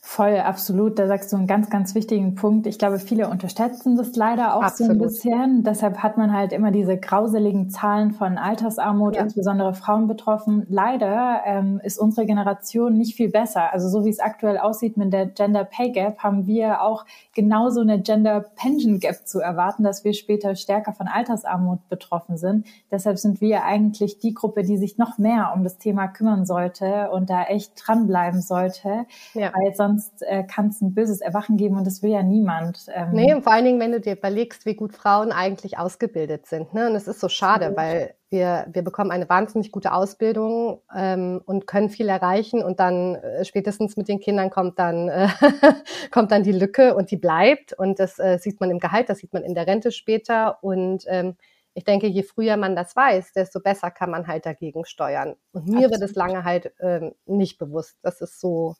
Voll, 0.05 0.37
absolut. 0.37 0.99
Da 0.99 1.07
sagst 1.07 1.31
du 1.31 1.37
einen 1.37 1.47
ganz, 1.47 1.69
ganz 1.69 1.95
wichtigen 1.95 2.35
Punkt. 2.35 2.67
Ich 2.67 2.77
glaube, 2.77 2.99
viele 2.99 3.29
unterschätzen 3.29 3.95
das 3.95 4.13
leider 4.17 4.57
auch 4.57 4.61
absolut. 4.61 4.91
so 4.91 4.99
ein 4.99 5.01
bisschen. 5.01 5.63
Deshalb 5.63 5.99
hat 5.99 6.17
man 6.17 6.33
halt 6.33 6.51
immer 6.51 6.71
diese 6.71 6.97
grauseligen 6.97 7.69
Zahlen 7.69 8.11
von 8.11 8.37
Altersarmut, 8.37 9.15
ja. 9.15 9.23
insbesondere 9.23 9.73
Frauen 9.73 10.07
betroffen. 10.07 10.67
Leider 10.69 11.41
ähm, 11.45 11.79
ist 11.83 11.97
unsere 11.97 12.27
Generation 12.27 12.97
nicht 12.97 13.15
viel 13.15 13.29
besser. 13.29 13.71
Also 13.71 13.87
so 13.87 14.03
wie 14.03 14.09
es 14.09 14.19
aktuell 14.19 14.57
aussieht 14.57 14.97
mit 14.97 15.13
der 15.13 15.25
Gender 15.25 15.63
Pay 15.63 15.93
Gap, 15.93 16.19
haben 16.19 16.47
wir 16.47 16.81
auch 16.81 17.05
genauso 17.33 17.79
eine 17.79 18.01
Gender 18.01 18.41
Pension 18.41 18.99
Gap 18.99 19.25
zu 19.25 19.39
erwarten, 19.39 19.83
dass 19.83 20.03
wir 20.03 20.13
später 20.13 20.55
stärker 20.55 20.91
von 20.91 21.07
Altersarmut 21.07 21.87
betroffen 21.87 22.35
sind. 22.35 22.67
Deshalb 22.91 23.17
sind 23.19 23.39
wir 23.39 23.63
eigentlich 23.63 24.19
die 24.19 24.33
Gruppe, 24.33 24.63
die 24.63 24.77
sich 24.77 24.97
noch 24.97 25.17
mehr 25.17 25.53
um 25.55 25.63
das 25.63 25.77
Thema 25.77 26.07
kümmern 26.09 26.45
sollte 26.45 27.09
und 27.11 27.29
da 27.29 27.45
echt 27.45 27.71
dranbleiben 27.77 28.41
sollte. 28.41 29.05
Ja. 29.33 29.51
Weil 29.53 29.73
sonst 29.73 29.92
sonst 29.93 30.21
äh, 30.23 30.43
kann 30.43 30.67
es 30.67 30.81
ein 30.81 30.93
böses 30.93 31.21
Erwachen 31.21 31.57
geben 31.57 31.77
und 31.77 31.85
das 31.85 32.01
will 32.01 32.11
ja 32.11 32.23
niemand. 32.23 32.85
Ähm. 32.93 33.11
Nee, 33.11 33.33
und 33.33 33.43
vor 33.43 33.53
allen 33.53 33.65
Dingen, 33.65 33.79
wenn 33.79 33.91
du 33.91 33.99
dir 33.99 34.17
überlegst, 34.17 34.65
wie 34.65 34.75
gut 34.75 34.93
Frauen 34.93 35.31
eigentlich 35.31 35.77
ausgebildet 35.77 36.45
sind. 36.47 36.73
Ne? 36.73 36.87
Und 36.87 36.95
es 36.95 37.07
ist 37.07 37.19
so 37.19 37.29
schade, 37.29 37.71
mhm. 37.71 37.75
weil 37.75 38.15
wir, 38.29 38.65
wir 38.71 38.81
bekommen 38.81 39.11
eine 39.11 39.29
wahnsinnig 39.29 39.71
gute 39.71 39.93
Ausbildung 39.93 40.81
ähm, 40.95 41.41
und 41.45 41.67
können 41.67 41.89
viel 41.89 42.09
erreichen 42.09 42.63
und 42.63 42.79
dann 42.79 43.15
äh, 43.15 43.45
spätestens 43.45 43.95
mit 43.95 44.07
den 44.07 44.19
Kindern 44.19 44.49
kommt 44.49 44.79
dann, 44.79 45.07
äh, 45.07 45.27
kommt 46.11 46.31
dann 46.31 46.43
die 46.43 46.51
Lücke 46.51 46.95
und 46.95 47.11
die 47.11 47.17
bleibt 47.17 47.73
und 47.73 47.99
das 47.99 48.17
äh, 48.17 48.39
sieht 48.39 48.59
man 48.59 48.71
im 48.71 48.79
Gehalt, 48.79 49.09
das 49.09 49.19
sieht 49.19 49.33
man 49.33 49.43
in 49.43 49.53
der 49.53 49.67
Rente 49.67 49.91
später 49.91 50.63
und 50.63 51.03
ähm, 51.07 51.35
ich 51.75 51.83
denke, 51.83 52.07
je 52.07 52.23
früher 52.23 52.57
man 52.57 52.75
das 52.75 52.95
weiß, 52.95 53.33
desto 53.33 53.59
besser 53.59 53.89
kann 53.89 54.11
man 54.11 54.27
halt 54.27 54.45
dagegen 54.45 54.85
steuern. 54.85 55.35
Und 55.53 55.65
mir 55.65 55.77
Absolut. 55.77 55.91
wird 55.91 56.01
es 56.03 56.15
lange 56.15 56.43
halt 56.43 56.71
ähm, 56.79 57.15
nicht 57.25 57.57
bewusst, 57.57 57.97
dass 58.03 58.21
es 58.21 58.39
so 58.39 58.75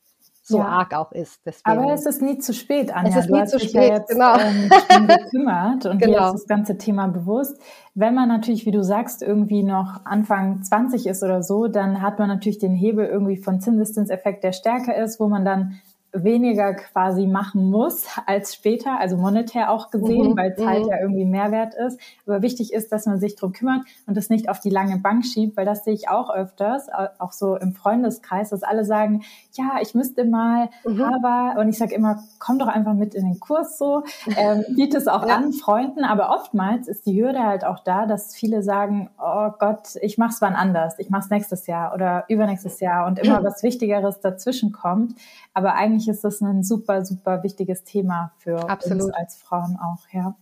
so 0.46 0.58
ja. 0.58 0.66
arg 0.66 0.94
auch 0.94 1.12
ist. 1.14 1.40
Deswegen. 1.46 1.80
Aber 1.80 1.94
es 1.94 2.06
ist 2.06 2.22
nie 2.22 2.38
zu 2.38 2.54
spät, 2.54 2.94
Anja. 2.94 3.12
Es 3.12 3.18
ist 3.18 3.30
du 3.30 3.36
nie 3.36 3.46
zu 3.46 3.60
spät, 3.60 3.74
ja 3.74 3.96
jetzt, 3.96 4.10
genau. 4.10 4.36
Ähm, 4.38 5.08
gekümmert 5.08 5.86
und 5.86 6.00
genau. 6.00 6.20
dir 6.20 6.26
ist 6.28 6.34
das 6.34 6.48
ganze 6.48 6.78
Thema 6.78 7.08
bewusst. 7.08 7.58
Wenn 7.96 8.14
man 8.14 8.28
natürlich, 8.28 8.66
wie 8.66 8.72
du 8.72 8.84
sagst, 8.84 9.22
irgendwie 9.22 9.64
noch 9.64 10.06
Anfang 10.06 10.62
20 10.62 11.08
ist 11.08 11.24
oder 11.24 11.44
so, 11.44 11.68
dann 11.68 12.02
hat 12.02 12.20
man 12.20 12.28
natürlich 12.28 12.60
den 12.60 12.76
Hebel 12.76 13.06
irgendwie 13.06 13.38
von 13.38 13.62
Zinseszinseffekt, 13.62 14.44
der 14.44 14.52
stärker 14.52 14.96
ist, 14.96 15.20
wo 15.20 15.28
man 15.28 15.46
dann 15.46 15.80
weniger 16.14 16.76
quasi 16.76 17.26
machen 17.26 17.70
muss 17.70 18.06
als 18.28 18.54
später, 18.54 19.00
also 19.00 19.18
monetär 19.18 19.72
auch 19.72 19.90
gesehen, 19.90 20.32
mhm. 20.32 20.38
weil 20.38 20.56
Zeit 20.56 20.84
mhm. 20.84 20.90
ja 20.90 21.00
irgendwie 21.02 21.26
Mehrwert 21.26 21.74
ist. 21.74 22.00
Aber 22.28 22.42
wichtig 22.42 22.72
ist, 22.72 22.92
dass 22.92 23.06
man 23.08 23.20
sich 23.20 23.36
drum 23.36 23.52
kümmert 23.52 23.82
und 24.06 24.16
das 24.16 24.30
nicht 24.30 24.48
auf 24.48 24.60
die 24.60 24.70
lange 24.70 24.98
Bank 25.00 25.26
schiebt, 25.26 25.58
weil 25.58 25.66
das 25.66 25.84
sehe 25.84 25.94
ich 25.94 26.10
auch 26.10 26.30
öfters, 26.30 26.88
auch 27.18 27.32
so 27.32 27.56
im 27.56 27.74
Freundeskreis, 27.74 28.52
dass 28.52 28.64
alle 28.64 28.86
sagen, 28.86 29.24
ja, 29.54 29.80
ich 29.82 29.96
müsste 29.96 30.24
mal, 30.26 30.70
mhm. 30.86 31.02
aber, 31.02 31.60
und 31.60 31.68
ich 31.68 31.78
sage 31.78 31.96
immer, 31.96 32.24
komm 32.40 32.60
doch 32.60 32.68
einfach 32.68 32.94
mit 32.94 33.16
in 33.16 33.26
den 33.26 33.40
Kurs 33.40 33.78
so, 33.78 34.04
ähm, 34.38 34.64
biete 34.76 34.98
es 34.98 35.08
auch 35.08 35.28
ja. 35.28 35.36
an 35.36 35.52
Freunden, 35.52 36.04
aber 36.04 36.30
oftmals 36.30 36.88
ist 36.88 37.08
die 37.08 37.20
Hürde 37.20 37.44
halt 37.44 37.66
auch 37.66 37.80
da, 37.80 38.06
dass 38.06 38.36
viele 38.36 38.62
sagen, 38.62 39.10
oh 39.20 39.50
Gott, 39.58 39.96
ich 40.02 40.18
mach's 40.18 40.42
wann 40.42 40.56
anders, 40.56 41.00
ich 41.00 41.10
mach's 41.10 41.30
nächstes 41.30 41.66
Jahr 41.66 41.94
oder 41.94 42.26
übernächstes 42.28 42.80
Jahr 42.80 43.08
und 43.08 43.18
immer 43.18 43.44
was 43.44 43.64
Wichtigeres 43.64 44.20
dazwischen 44.20 44.72
kommt. 44.72 45.16
Aber 45.54 45.76
eigentlich 45.76 46.08
ist 46.08 46.24
das 46.24 46.42
ein 46.42 46.64
super, 46.64 47.06
super 47.06 47.44
wichtiges 47.44 47.84
Thema 47.84 48.32
für 48.38 48.70
Absolut. 48.70 49.04
uns 49.04 49.14
als 49.14 49.36
Frauen 49.36 49.78
auch, 49.80 50.08
ja. 50.12 50.36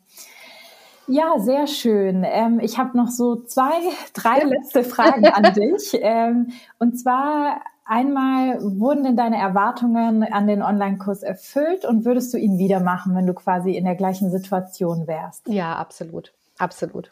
Ja, 1.08 1.40
sehr 1.40 1.68
schön. 1.68 2.24
Ähm, 2.26 2.60
ich 2.62 2.78
habe 2.78 2.96
noch 2.96 3.10
so 3.10 3.36
zwei, 3.36 3.72
drei 4.14 4.44
letzte 4.44 4.84
Fragen 4.84 5.26
an 5.26 5.54
dich. 5.54 5.98
Ähm, 6.02 6.52
und 6.80 6.98
zwar 6.98 7.62
einmal, 7.84 8.60
wurden 8.62 9.04
denn 9.04 9.18
deine 9.18 9.38
Erwartungen 9.38 10.24
an 10.24 10.48
den 10.48 10.62
Online-Kurs 10.64 11.24
erfüllt 11.24 11.84
und 11.84 12.06
würdest 12.06 12.34
du 12.34 12.38
ihn 12.38 12.58
wieder 12.58 12.80
machen, 12.80 13.16
wenn 13.16 13.28
du 13.28 13.34
quasi 13.34 13.72
in 13.72 13.84
der 13.84 13.96
gleichen 13.96 14.32
Situation 14.32 15.08
wärst? 15.08 15.48
Ja, 15.48 15.76
absolut. 15.76 16.34
Absolut. 16.58 17.12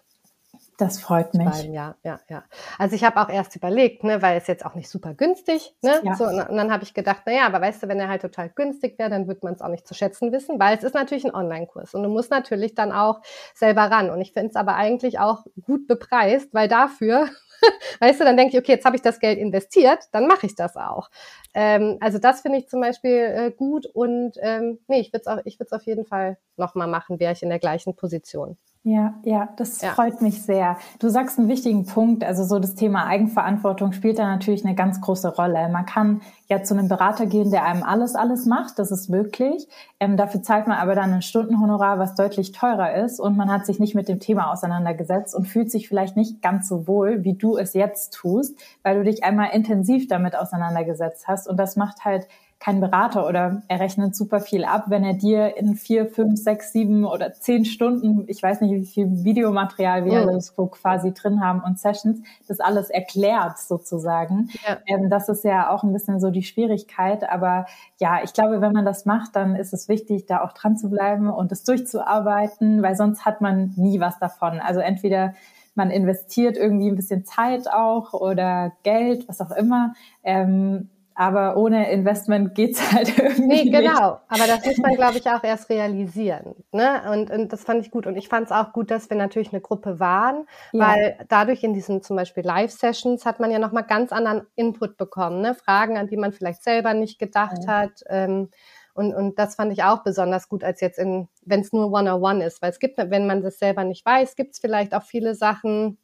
Das 0.79 0.97
freut 0.97 1.33
mich. 1.33 1.45
Beiden, 1.45 1.73
ja, 1.73 1.95
ja, 2.03 2.21
ja. 2.29 2.45
Also 2.77 2.95
ich 2.95 3.03
habe 3.03 3.19
auch 3.19 3.27
erst 3.27 3.53
überlegt, 3.57 4.05
ne, 4.05 4.21
weil 4.21 4.37
es 4.37 4.47
jetzt 4.47 4.65
auch 4.65 4.75
nicht 4.75 4.89
super 4.89 5.13
günstig, 5.13 5.75
ne? 5.81 5.99
Ja. 6.03 6.15
So, 6.15 6.23
und 6.23 6.37
dann 6.37 6.71
habe 6.71 6.83
ich 6.83 6.93
gedacht, 6.93 7.23
na 7.25 7.33
ja, 7.33 7.45
aber 7.45 7.59
weißt 7.59 7.83
du, 7.83 7.89
wenn 7.89 7.99
er 7.99 8.07
halt 8.07 8.21
total 8.21 8.47
günstig 8.47 8.97
wäre, 8.97 9.09
dann 9.09 9.27
wird 9.27 9.43
man 9.43 9.53
es 9.53 9.61
auch 9.61 9.67
nicht 9.67 9.85
zu 9.85 9.93
schätzen 9.93 10.31
wissen, 10.31 10.57
weil 10.57 10.77
es 10.77 10.85
ist 10.85 10.95
natürlich 10.95 11.25
ein 11.25 11.35
Online-Kurs 11.35 11.95
und 11.95 12.03
du 12.03 12.09
musst 12.09 12.31
natürlich 12.31 12.75
dann 12.75 12.93
auch 12.93 13.19
selber 13.53 13.91
ran. 13.91 14.09
Und 14.09 14.21
ich 14.21 14.31
finde 14.31 14.51
es 14.51 14.55
aber 14.55 14.75
eigentlich 14.75 15.19
auch 15.19 15.43
gut 15.65 15.85
bepreist, 15.85 16.53
weil 16.53 16.69
dafür, 16.69 17.27
weißt 17.99 18.21
du, 18.21 18.23
dann 18.23 18.37
denke 18.37 18.55
ich, 18.55 18.63
okay, 18.63 18.71
jetzt 18.71 18.85
habe 18.85 18.95
ich 18.95 19.01
das 19.01 19.19
Geld 19.19 19.37
investiert, 19.37 20.05
dann 20.13 20.27
mache 20.27 20.45
ich 20.45 20.55
das 20.55 20.77
auch. 20.77 21.09
Ähm, 21.53 21.97
also 21.99 22.19
das 22.19 22.39
finde 22.39 22.57
ich 22.57 22.69
zum 22.69 22.79
Beispiel 22.79 23.17
äh, 23.17 23.51
gut 23.51 23.85
und 23.85 24.37
ähm, 24.39 24.79
nee, 24.87 25.01
ich 25.01 25.11
würde 25.11 25.23
es 25.23 25.27
auch, 25.27 25.39
ich 25.43 25.59
würde 25.59 25.67
es 25.67 25.73
auf 25.73 25.85
jeden 25.85 26.05
Fall 26.05 26.37
nochmal 26.55 26.87
machen, 26.87 27.19
wäre 27.19 27.33
ich 27.33 27.43
in 27.43 27.49
der 27.49 27.59
gleichen 27.59 27.97
Position. 27.97 28.57
Ja, 28.83 29.13
ja, 29.25 29.49
das 29.57 29.81
ja. 29.81 29.89
freut 29.89 30.21
mich 30.21 30.41
sehr. 30.41 30.77
Du 30.99 31.09
sagst 31.09 31.37
einen 31.37 31.49
wichtigen 31.49 31.85
Punkt, 31.85 32.23
also 32.23 32.45
so 32.45 32.59
das 32.59 32.75
Thema 32.75 33.07
Eigenverantwortung 33.07 33.91
spielt 33.91 34.17
da 34.17 34.25
natürlich 34.25 34.63
eine 34.63 34.73
ganz 34.73 35.01
große 35.01 35.35
Rolle. 35.35 35.67
Man 35.67 35.85
kann 35.85 36.21
ja 36.47 36.63
zu 36.63 36.75
einem 36.75 36.87
Berater 36.87 37.25
gehen, 37.25 37.51
der 37.51 37.65
einem 37.65 37.83
alles, 37.83 38.15
alles 38.15 38.45
macht, 38.45 38.79
das 38.79 38.89
ist 38.91 39.09
möglich. 39.09 39.67
Ähm, 39.99 40.15
dafür 40.15 40.43
zahlt 40.43 40.67
man 40.67 40.77
aber 40.77 40.95
dann 40.95 41.11
ein 41.11 41.21
Stundenhonorar, 41.21 41.99
was 41.99 42.15
deutlich 42.15 42.53
teurer 42.53 42.95
ist 42.95 43.19
und 43.19 43.35
man 43.35 43.51
hat 43.51 43.65
sich 43.65 43.79
nicht 43.79 43.95
mit 43.95 44.07
dem 44.07 44.21
Thema 44.21 44.49
auseinandergesetzt 44.49 45.35
und 45.35 45.45
fühlt 45.45 45.69
sich 45.69 45.89
vielleicht 45.89 46.15
nicht 46.15 46.41
ganz 46.41 46.69
so 46.69 46.87
wohl, 46.87 47.25
wie 47.25 47.33
du 47.33 47.57
es 47.57 47.73
jetzt 47.73 48.13
tust, 48.13 48.57
weil 48.81 48.95
du 48.95 49.03
dich 49.03 49.25
einmal 49.25 49.49
intensiv 49.51 50.07
damit 50.07 50.37
auseinandergesetzt 50.37 51.27
hast 51.27 51.49
und 51.49 51.57
das 51.57 51.75
macht 51.75 52.05
halt 52.05 52.29
kein 52.60 52.82
Berater 52.82 53.26
oder 53.26 53.63
er 53.69 53.80
rechnet 53.80 54.15
super 54.15 54.41
viel 54.41 54.65
ab, 54.65 54.86
wenn 54.88 55.06
er 55.06 55.13
dir 55.13 55.56
in 55.56 55.76
vier, 55.76 56.08
fünf, 56.08 56.41
sechs, 56.41 56.74
sieben 56.74 57.06
oder 57.06 57.32
zehn 57.34 57.63
Stunden, 57.63 58.26
ich 58.28 58.43
weiß 58.43 58.60
nicht, 58.60 58.74
wie 58.74 58.86
viel 58.86 59.24
Videomaterial 59.24 60.04
wir 60.04 60.22
mhm. 60.22 60.30
alles 60.30 60.54
quasi 60.56 61.13
drin 61.13 61.41
haben 61.41 61.62
und 61.62 61.80
Sessions, 61.80 62.19
das 62.50 62.60
alles 62.60 62.89
erklärt 62.89 63.60
sozusagen. 63.60 64.50
Ja. 64.67 64.78
Ähm, 64.88 65.10
das 65.10 65.30
ist 65.30 65.45
ja 65.45 65.69
auch 65.69 65.84
ein 65.84 65.93
bisschen 65.93 66.19
so 66.19 66.32
die 66.32 66.43
Schwierigkeit. 66.43 67.30
Aber 67.30 67.65
ja, 67.98 68.19
ich 68.24 68.34
glaube, 68.34 68.60
wenn 68.60 68.74
man 68.74 68.86
das 68.86 69.06
macht, 69.06 69.38
dann 69.38 69.56
ist 69.56 69.72
es 69.72 69.88
wichtig, 69.88 70.26
da 70.26 70.41
auch 70.41 70.52
dran 70.52 70.76
zu 70.76 70.89
bleiben 70.89 71.30
und 71.30 71.54
es 71.54 71.63
durchzuarbeiten, 71.63 72.84
weil 72.84 72.95
sonst 72.95 73.24
hat 73.24 73.39
man 73.39 73.74
nie 73.78 74.02
was 74.02 74.19
davon. 74.19 74.60
Also 74.60 74.82
entweder 74.82 75.34
man 75.76 75.91
investiert 75.91 76.58
irgendwie 76.58 76.89
ein 76.89 76.98
bisschen 76.98 77.24
Zeit 77.24 77.72
auch 77.72 78.12
oder 78.12 78.74
Geld, 78.84 79.30
was 79.30 79.39
auch 79.39 79.52
immer. 79.52 79.93
Ähm, 80.24 80.89
aber 81.19 81.58
ohne 81.58 81.91
Investment 81.91 82.55
geht's 82.55 82.82
halt 82.93 83.19
irgendwie. 83.19 83.45
Nee, 83.45 83.69
genau. 83.69 84.12
Nicht. 84.12 84.21
Aber 84.29 84.47
das 84.47 84.65
muss 84.65 84.77
man, 84.77 84.95
glaube 84.95 85.17
ich, 85.17 85.29
auch 85.29 85.43
erst 85.43 85.69
realisieren. 85.69 86.55
Ne? 86.71 87.01
Und, 87.12 87.29
und 87.29 87.51
das 87.51 87.65
fand 87.65 87.86
ich 87.86 87.91
gut. 87.91 88.08
Und 88.08 88.15
ich 88.15 88.29
fand 88.29 88.45
es 88.45 88.53
auch 88.53 88.71
gut, 88.71 88.89
dass 88.89 89.10
wir 89.10 89.17
natürlich 89.17 89.51
eine 89.51 89.60
Gruppe 89.60 89.99
waren, 89.99 90.47
ja. 90.71 90.88
weil 90.88 91.17
dadurch 91.27 91.62
in 91.62 91.73
diesen 91.73 92.01
zum 92.03 92.15
Beispiel 92.15 92.45
Live-Sessions 92.45 93.25
hat 93.25 93.41
man 93.41 93.51
ja 93.51 93.60
nochmal 93.60 93.84
ganz 93.84 94.13
anderen 94.13 94.47
Input 94.55 94.95
bekommen. 94.95 95.41
Ne? 95.41 95.55
Fragen, 95.55 95.97
an 95.97 96.08
die 96.08 96.15
man 96.15 96.32
vielleicht 96.32 96.63
selber 96.63 96.93
nicht 96.93 97.19
gedacht 97.19 97.65
ja. 97.65 97.67
hat. 97.67 98.01
Ähm, 98.08 98.49
und, 98.93 99.13
und 99.13 99.38
das 99.38 99.55
fand 99.55 99.73
ich 99.73 99.84
auch 99.84 100.03
besonders 100.03 100.47
gut, 100.47 100.63
als 100.63 100.79
jetzt 100.79 100.99
in, 100.99 101.27
wenn 101.43 101.60
es 101.60 101.73
nur 101.73 101.91
One-on-One 101.91 102.45
ist. 102.45 102.62
Weil 102.62 102.71
es 102.71 102.79
gibt, 102.79 102.97
wenn 102.97 103.27
man 103.27 103.41
das 103.41 103.60
selber 103.60 103.84
nicht 103.84 104.05
weiß, 104.05 104.38
gibt 104.38 104.53
es 104.53 104.60
vielleicht 104.60 104.95
auch 104.95 105.03
viele 105.03 105.36
Sachen, 105.36 105.97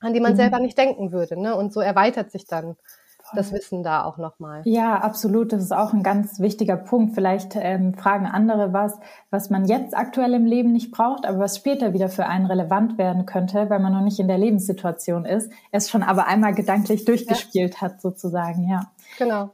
an 0.00 0.12
die 0.12 0.20
man 0.20 0.32
mhm. 0.32 0.36
selber 0.36 0.58
nicht 0.58 0.76
denken 0.76 1.10
würde. 1.10 1.40
Ne? 1.40 1.56
Und 1.56 1.72
so 1.72 1.80
erweitert 1.80 2.30
sich 2.30 2.44
dann 2.46 2.76
das 3.36 3.52
Wissen 3.52 3.82
da 3.82 4.04
auch 4.04 4.18
nochmal. 4.18 4.62
Ja, 4.64 4.96
absolut. 4.96 5.52
Das 5.52 5.62
ist 5.62 5.72
auch 5.72 5.92
ein 5.92 6.02
ganz 6.02 6.40
wichtiger 6.40 6.76
Punkt. 6.76 7.14
Vielleicht 7.14 7.56
ähm, 7.56 7.94
fragen 7.94 8.26
andere 8.26 8.72
was, 8.72 8.98
was 9.30 9.50
man 9.50 9.66
jetzt 9.66 9.96
aktuell 9.96 10.34
im 10.34 10.46
Leben 10.46 10.72
nicht 10.72 10.90
braucht, 10.90 11.26
aber 11.26 11.38
was 11.38 11.56
später 11.56 11.92
wieder 11.92 12.08
für 12.08 12.26
einen 12.26 12.46
relevant 12.46 12.98
werden 12.98 13.26
könnte, 13.26 13.70
weil 13.70 13.80
man 13.80 13.92
noch 13.92 14.00
nicht 14.00 14.18
in 14.18 14.28
der 14.28 14.38
Lebenssituation 14.38 15.24
ist, 15.24 15.50
es 15.70 15.90
schon 15.90 16.02
aber 16.02 16.26
einmal 16.26 16.54
gedanklich 16.54 17.04
durchgespielt 17.04 17.74
ja. 17.74 17.80
hat, 17.82 18.00
sozusagen. 18.00 18.68
Ja. 18.68 18.90
Genau. 19.18 19.50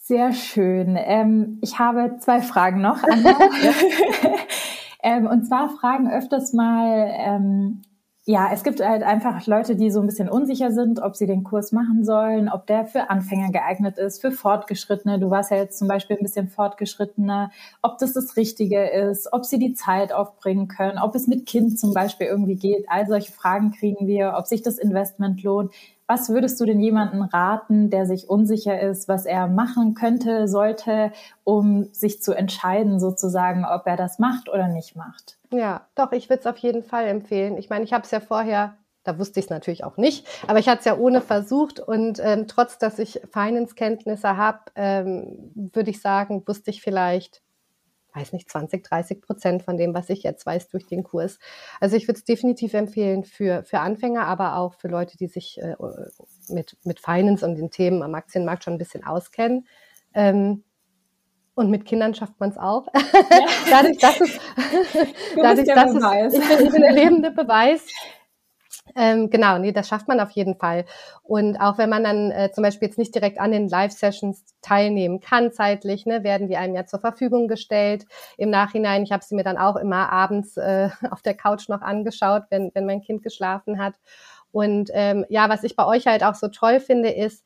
Sehr 0.00 0.34
schön. 0.34 0.98
Ähm, 0.98 1.58
ich 1.62 1.78
habe 1.78 2.18
zwei 2.18 2.42
Fragen 2.42 2.82
noch. 2.82 3.02
ähm, 5.02 5.26
und 5.26 5.46
zwar 5.46 5.70
fragen 5.70 6.10
öfters 6.10 6.52
mal 6.52 7.08
ähm, 7.10 7.82
ja, 8.26 8.48
es 8.54 8.64
gibt 8.64 8.80
halt 8.80 9.02
einfach 9.02 9.46
Leute, 9.46 9.76
die 9.76 9.90
so 9.90 10.00
ein 10.00 10.06
bisschen 10.06 10.30
unsicher 10.30 10.72
sind, 10.72 10.98
ob 10.98 11.14
sie 11.14 11.26
den 11.26 11.44
Kurs 11.44 11.72
machen 11.72 12.06
sollen, 12.06 12.48
ob 12.48 12.66
der 12.66 12.86
für 12.86 13.10
Anfänger 13.10 13.52
geeignet 13.52 13.98
ist, 13.98 14.22
für 14.22 14.32
Fortgeschrittene. 14.32 15.18
Du 15.18 15.28
warst 15.28 15.50
ja 15.50 15.58
jetzt 15.58 15.78
zum 15.78 15.88
Beispiel 15.88 16.16
ein 16.16 16.22
bisschen 16.22 16.48
fortgeschrittener, 16.48 17.50
ob 17.82 17.98
das 17.98 18.14
das 18.14 18.38
Richtige 18.38 18.88
ist, 18.88 19.30
ob 19.34 19.44
sie 19.44 19.58
die 19.58 19.74
Zeit 19.74 20.14
aufbringen 20.14 20.68
können, 20.68 20.98
ob 20.98 21.14
es 21.14 21.26
mit 21.26 21.44
Kind 21.44 21.78
zum 21.78 21.92
Beispiel 21.92 22.26
irgendwie 22.26 22.56
geht. 22.56 22.86
All 22.88 23.06
solche 23.06 23.30
Fragen 23.30 23.72
kriegen 23.72 24.06
wir, 24.06 24.34
ob 24.38 24.46
sich 24.46 24.62
das 24.62 24.78
Investment 24.78 25.42
lohnt. 25.42 25.70
Was 26.06 26.30
würdest 26.30 26.58
du 26.60 26.64
denn 26.64 26.80
jemanden 26.80 27.20
raten, 27.20 27.90
der 27.90 28.06
sich 28.06 28.30
unsicher 28.30 28.80
ist, 28.80 29.06
was 29.06 29.26
er 29.26 29.48
machen 29.48 29.92
könnte, 29.92 30.48
sollte, 30.48 31.12
um 31.44 31.88
sich 31.92 32.22
zu 32.22 32.32
entscheiden, 32.32 33.00
sozusagen, 33.00 33.66
ob 33.66 33.86
er 33.86 33.96
das 33.96 34.18
macht 34.18 34.48
oder 34.48 34.68
nicht 34.68 34.96
macht? 34.96 35.36
Ja, 35.56 35.88
doch, 35.94 36.12
ich 36.12 36.28
würde 36.28 36.40
es 36.40 36.46
auf 36.46 36.56
jeden 36.58 36.82
Fall 36.82 37.06
empfehlen. 37.06 37.56
Ich 37.56 37.70
meine, 37.70 37.84
ich 37.84 37.92
habe 37.92 38.04
es 38.04 38.10
ja 38.10 38.20
vorher, 38.20 38.76
da 39.04 39.18
wusste 39.18 39.38
ich 39.38 39.46
es 39.46 39.50
natürlich 39.50 39.84
auch 39.84 39.96
nicht, 39.96 40.26
aber 40.48 40.58
ich 40.58 40.68
hatte 40.68 40.80
es 40.80 40.84
ja 40.84 40.96
ohne 40.96 41.20
versucht 41.20 41.78
und 41.78 42.18
ähm, 42.22 42.48
trotz, 42.48 42.78
dass 42.78 42.98
ich 42.98 43.20
Finance-Kenntnisse 43.32 44.36
habe, 44.36 44.60
ähm, 44.74 45.52
würde 45.54 45.90
ich 45.90 46.00
sagen, 46.00 46.42
wusste 46.46 46.70
ich 46.70 46.82
vielleicht 46.82 47.42
weiß 48.14 48.32
nicht, 48.32 48.48
20, 48.48 48.84
30 48.84 49.20
Prozent 49.20 49.62
von 49.62 49.76
dem, 49.76 49.92
was 49.92 50.08
ich 50.08 50.22
jetzt 50.22 50.46
weiß 50.46 50.68
durch 50.68 50.86
den 50.86 51.02
Kurs. 51.02 51.38
Also 51.80 51.96
ich 51.96 52.06
würde 52.06 52.18
es 52.18 52.24
definitiv 52.24 52.72
empfehlen 52.74 53.24
für, 53.24 53.64
für 53.64 53.80
Anfänger, 53.80 54.26
aber 54.26 54.56
auch 54.56 54.74
für 54.74 54.88
Leute, 54.88 55.16
die 55.16 55.26
sich 55.26 55.60
äh, 55.60 55.74
mit, 56.48 56.76
mit 56.84 57.00
Finance 57.00 57.44
und 57.44 57.56
den 57.56 57.70
Themen 57.70 58.02
am 58.02 58.14
Aktienmarkt 58.14 58.64
schon 58.64 58.74
ein 58.74 58.78
bisschen 58.78 59.04
auskennen. 59.04 59.66
Ähm, 60.14 60.62
und 61.54 61.70
mit 61.70 61.84
Kindern 61.84 62.14
schafft 62.14 62.38
man 62.40 62.50
es 62.50 62.58
auch. 62.58 62.86
Ja. 62.94 63.46
dadurch, 63.70 63.98
dass 63.98 64.20
es, 64.20 64.40
dadurch, 65.36 65.66
dass 65.66 65.94
es, 65.94 66.34
ich 66.34 66.48
bin, 66.58 66.66
ich 66.66 66.72
bin 66.72 66.82
der 66.82 66.92
lebende 66.92 67.30
Beweis, 67.30 67.86
ähm, 68.96 69.30
genau, 69.30 69.58
nee, 69.58 69.72
das 69.72 69.88
schafft 69.88 70.08
man 70.08 70.20
auf 70.20 70.30
jeden 70.30 70.56
Fall. 70.56 70.84
Und 71.22 71.56
auch 71.56 71.78
wenn 71.78 71.88
man 71.88 72.04
dann 72.04 72.30
äh, 72.30 72.50
zum 72.52 72.62
Beispiel 72.62 72.88
jetzt 72.88 72.98
nicht 72.98 73.14
direkt 73.14 73.40
an 73.40 73.50
den 73.50 73.68
Live-Sessions 73.68 74.44
teilnehmen 74.62 75.20
kann 75.20 75.52
zeitlich, 75.52 76.06
ne, 76.06 76.22
werden 76.22 76.48
die 76.48 76.56
einem 76.56 76.74
ja 76.74 76.86
zur 76.86 77.00
Verfügung 77.00 77.48
gestellt. 77.48 78.06
Im 78.36 78.50
Nachhinein, 78.50 79.02
ich 79.02 79.10
habe 79.10 79.24
sie 79.24 79.34
mir 79.34 79.42
dann 79.42 79.58
auch 79.58 79.76
immer 79.76 80.12
abends 80.12 80.56
äh, 80.56 80.90
auf 81.10 81.22
der 81.22 81.34
Couch 81.34 81.68
noch 81.68 81.80
angeschaut, 81.80 82.44
wenn, 82.50 82.70
wenn 82.74 82.86
mein 82.86 83.00
Kind 83.00 83.22
geschlafen 83.22 83.82
hat. 83.82 83.94
Und 84.52 84.90
ähm, 84.92 85.24
ja, 85.28 85.48
was 85.48 85.64
ich 85.64 85.74
bei 85.74 85.86
euch 85.86 86.06
halt 86.06 86.22
auch 86.22 86.34
so 86.34 86.48
toll 86.48 86.78
finde, 86.78 87.10
ist, 87.10 87.42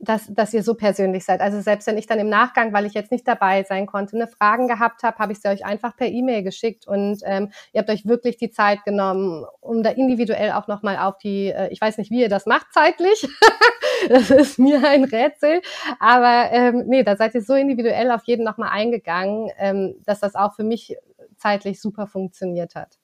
dass, 0.00 0.32
dass 0.32 0.54
ihr 0.54 0.62
so 0.62 0.74
persönlich 0.74 1.24
seid. 1.24 1.40
Also 1.40 1.60
selbst 1.60 1.86
wenn 1.86 1.98
ich 1.98 2.06
dann 2.06 2.18
im 2.18 2.30
Nachgang, 2.30 2.72
weil 2.72 2.86
ich 2.86 2.94
jetzt 2.94 3.12
nicht 3.12 3.28
dabei 3.28 3.62
sein 3.64 3.86
konnte, 3.86 4.16
eine 4.16 4.26
Fragen 4.26 4.66
gehabt 4.66 5.02
habe, 5.02 5.18
habe 5.18 5.32
ich 5.32 5.40
sie 5.40 5.48
euch 5.48 5.64
einfach 5.64 5.94
per 5.94 6.08
E-Mail 6.08 6.42
geschickt 6.42 6.86
und 6.86 7.20
ähm, 7.24 7.50
ihr 7.72 7.80
habt 7.80 7.90
euch 7.90 8.06
wirklich 8.06 8.38
die 8.38 8.50
Zeit 8.50 8.82
genommen, 8.84 9.44
um 9.60 9.82
da 9.82 9.90
individuell 9.90 10.52
auch 10.52 10.68
nochmal 10.68 10.96
auf 10.96 11.18
die, 11.18 11.48
äh, 11.48 11.68
ich 11.68 11.80
weiß 11.80 11.98
nicht, 11.98 12.10
wie 12.10 12.22
ihr 12.22 12.30
das 12.30 12.46
macht 12.46 12.72
zeitlich, 12.72 13.28
das 14.08 14.30
ist 14.30 14.58
mir 14.58 14.82
ein 14.88 15.04
Rätsel, 15.04 15.60
aber 15.98 16.50
ähm, 16.50 16.84
nee, 16.86 17.02
da 17.02 17.16
seid 17.16 17.34
ihr 17.34 17.42
so 17.42 17.54
individuell 17.54 18.10
auf 18.10 18.24
jeden 18.24 18.44
nochmal 18.44 18.70
eingegangen, 18.70 19.50
ähm, 19.58 19.96
dass 20.06 20.20
das 20.20 20.34
auch 20.34 20.54
für 20.54 20.64
mich 20.64 20.96
zeitlich 21.36 21.80
super 21.80 22.06
funktioniert 22.06 22.74
hat. 22.74 22.99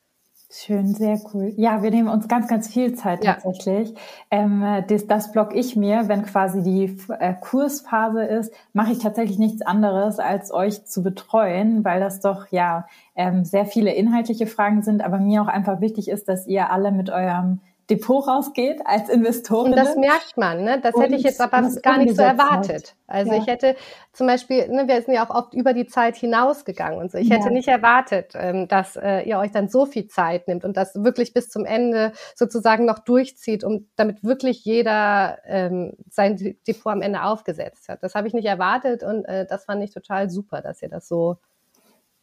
Schön, 0.58 0.94
sehr 0.94 1.20
cool. 1.34 1.52
Ja, 1.56 1.82
wir 1.82 1.90
nehmen 1.90 2.08
uns 2.08 2.28
ganz, 2.28 2.48
ganz 2.48 2.68
viel 2.68 2.94
Zeit 2.94 3.22
ja. 3.22 3.34
tatsächlich. 3.34 3.92
Ähm, 4.30 4.64
das, 4.88 5.06
das 5.06 5.30
block 5.30 5.54
ich 5.54 5.76
mir, 5.76 6.08
wenn 6.08 6.22
quasi 6.22 6.62
die 6.62 6.96
äh, 7.18 7.34
Kursphase 7.38 8.24
ist, 8.24 8.54
mache 8.72 8.92
ich 8.92 8.98
tatsächlich 8.98 9.38
nichts 9.38 9.60
anderes, 9.60 10.18
als 10.18 10.50
euch 10.50 10.86
zu 10.86 11.02
betreuen, 11.02 11.84
weil 11.84 12.00
das 12.00 12.20
doch 12.20 12.46
ja 12.50 12.86
ähm, 13.16 13.44
sehr 13.44 13.66
viele 13.66 13.92
inhaltliche 13.92 14.46
Fragen 14.46 14.80
sind, 14.80 15.04
aber 15.04 15.18
mir 15.18 15.42
auch 15.42 15.48
einfach 15.48 15.82
wichtig 15.82 16.08
ist, 16.08 16.26
dass 16.26 16.46
ihr 16.46 16.70
alle 16.70 16.90
mit 16.90 17.10
eurem 17.10 17.60
Depot 17.88 18.26
rausgeht 18.26 18.80
als 18.84 19.08
Investorin. 19.08 19.72
Und 19.72 19.78
das 19.78 19.94
merkt 19.96 20.36
man, 20.36 20.64
ne? 20.64 20.80
Das 20.80 20.94
und 20.94 21.02
hätte 21.02 21.14
ich 21.14 21.22
jetzt 21.22 21.40
aber 21.40 21.62
gar 21.82 21.98
nicht 21.98 22.16
so 22.16 22.22
erwartet. 22.22 22.96
Also 23.06 23.32
ja. 23.32 23.38
ich 23.38 23.46
hätte 23.46 23.76
zum 24.12 24.26
Beispiel, 24.26 24.68
ne, 24.68 24.88
wir 24.88 25.00
sind 25.02 25.14
ja 25.14 25.24
auch 25.24 25.32
oft 25.32 25.54
über 25.54 25.72
die 25.72 25.86
Zeit 25.86 26.16
hinausgegangen 26.16 26.98
und 26.98 27.12
so. 27.12 27.18
Ich 27.18 27.28
ja. 27.28 27.36
hätte 27.36 27.52
nicht 27.52 27.68
erwartet, 27.68 28.32
ähm, 28.34 28.66
dass 28.66 28.96
äh, 28.96 29.20
ihr 29.20 29.38
euch 29.38 29.52
dann 29.52 29.68
so 29.68 29.86
viel 29.86 30.08
Zeit 30.08 30.48
nimmt 30.48 30.64
und 30.64 30.76
das 30.76 30.96
wirklich 30.96 31.32
bis 31.32 31.48
zum 31.48 31.64
Ende 31.64 32.12
sozusagen 32.34 32.86
noch 32.86 32.98
durchzieht, 32.98 33.62
um 33.62 33.88
damit 33.94 34.24
wirklich 34.24 34.64
jeder 34.64 35.38
ähm, 35.44 35.92
sein 36.10 36.56
Depot 36.66 36.92
am 36.92 37.02
Ende 37.02 37.22
aufgesetzt 37.22 37.88
hat. 37.88 38.02
Das 38.02 38.16
habe 38.16 38.26
ich 38.26 38.34
nicht 38.34 38.46
erwartet 38.46 39.04
und 39.04 39.24
äh, 39.26 39.46
das 39.46 39.64
fand 39.64 39.84
ich 39.84 39.92
total 39.92 40.28
super, 40.28 40.60
dass 40.60 40.82
ihr 40.82 40.88
das 40.88 41.06
so 41.06 41.36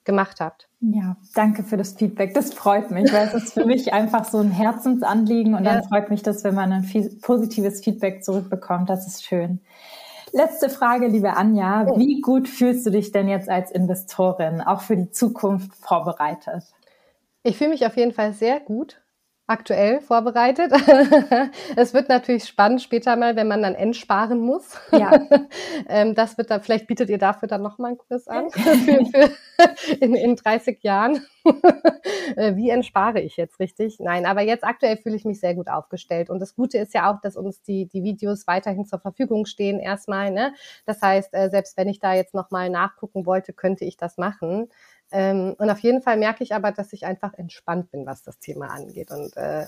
gemacht 0.05 0.39
habt. 0.39 0.67
Ja, 0.81 1.15
danke 1.33 1.63
für 1.63 1.77
das 1.77 1.93
Feedback. 1.93 2.33
Das 2.33 2.53
freut 2.53 2.91
mich, 2.91 3.11
weil 3.13 3.27
es 3.27 3.33
ist 3.33 3.53
für 3.53 3.65
mich 3.65 3.93
einfach 3.93 4.25
so 4.25 4.39
ein 4.39 4.51
Herzensanliegen 4.51 5.53
und 5.53 5.63
ja. 5.63 5.73
dann 5.73 5.83
freut 5.83 6.09
mich 6.09 6.23
das, 6.23 6.43
wenn 6.43 6.55
man 6.55 6.71
ein 6.71 7.19
positives 7.21 7.81
Feedback 7.81 8.23
zurückbekommt. 8.23 8.89
Das 8.89 9.07
ist 9.07 9.23
schön. 9.23 9.59
Letzte 10.31 10.69
Frage, 10.69 11.07
liebe 11.07 11.35
Anja. 11.35 11.95
Wie 11.95 12.19
gut 12.19 12.49
fühlst 12.49 12.85
du 12.85 12.89
dich 12.89 13.11
denn 13.11 13.27
jetzt 13.27 13.49
als 13.49 13.71
Investorin, 13.71 14.61
auch 14.61 14.81
für 14.81 14.97
die 14.97 15.11
Zukunft 15.11 15.73
vorbereitet? 15.75 16.63
Ich 17.43 17.57
fühle 17.57 17.69
mich 17.69 17.85
auf 17.85 17.95
jeden 17.97 18.13
Fall 18.13 18.33
sehr 18.33 18.59
gut 18.59 19.02
aktuell 19.45 19.99
vorbereitet. 19.99 20.71
es 21.75 21.93
wird 21.93 22.07
natürlich 22.07 22.45
spannend 22.45 22.81
später 22.81 23.15
mal, 23.15 23.35
wenn 23.35 23.47
man 23.47 23.61
dann 23.61 23.75
entsparen 23.75 24.39
muss. 24.39 24.79
Ja. 24.91 25.11
ähm, 25.89 26.15
das 26.15 26.37
wird 26.37 26.49
dann, 26.49 26.61
vielleicht 26.61 26.87
bietet 26.87 27.09
ihr 27.09 27.17
dafür 27.17 27.47
dann 27.47 27.61
nochmal 27.61 27.89
einen 27.89 27.97
Kurs 27.97 28.27
an 28.27 28.49
für, 28.51 29.05
für 29.05 29.29
in, 29.99 30.15
in 30.15 30.35
30 30.35 30.81
Jahren. 30.83 31.25
Äh, 32.35 32.55
wie 32.55 32.69
entspare 32.69 33.19
ich 33.19 33.35
jetzt 33.35 33.59
richtig? 33.59 33.99
Nein, 33.99 34.25
aber 34.25 34.41
jetzt 34.41 34.63
aktuell 34.63 34.97
fühle 34.97 35.17
ich 35.17 35.25
mich 35.25 35.41
sehr 35.41 35.55
gut 35.55 35.67
aufgestellt. 35.67 36.29
Und 36.29 36.39
das 36.39 36.55
Gute 36.55 36.77
ist 36.77 36.93
ja 36.93 37.11
auch, 37.11 37.19
dass 37.19 37.35
uns 37.35 37.61
die, 37.61 37.85
die 37.85 38.03
Videos 38.03 38.47
weiterhin 38.47 38.85
zur 38.85 38.99
Verfügung 38.99 39.45
stehen 39.45 39.79
erstmal. 39.79 40.31
Ne? 40.31 40.53
Das 40.85 41.01
heißt, 41.01 41.33
äh, 41.33 41.49
selbst 41.49 41.75
wenn 41.75 41.89
ich 41.89 41.99
da 41.99 42.13
jetzt 42.13 42.33
nochmal 42.33 42.69
nachgucken 42.69 43.25
wollte, 43.25 43.51
könnte 43.51 43.83
ich 43.83 43.97
das 43.97 44.17
machen. 44.17 44.69
Ähm, 45.13 45.55
und 45.59 45.69
auf 45.69 45.79
jeden 45.79 46.01
Fall 46.01 46.17
merke 46.17 46.43
ich 46.43 46.55
aber, 46.55 46.71
dass 46.71 46.91
ich 46.91 47.05
einfach 47.05 47.35
entspannt 47.35 47.91
bin, 47.91 48.05
was 48.05 48.23
das 48.23 48.39
Thema 48.39 48.67
angeht. 48.67 49.11
Und 49.11 49.37
äh, 49.37 49.65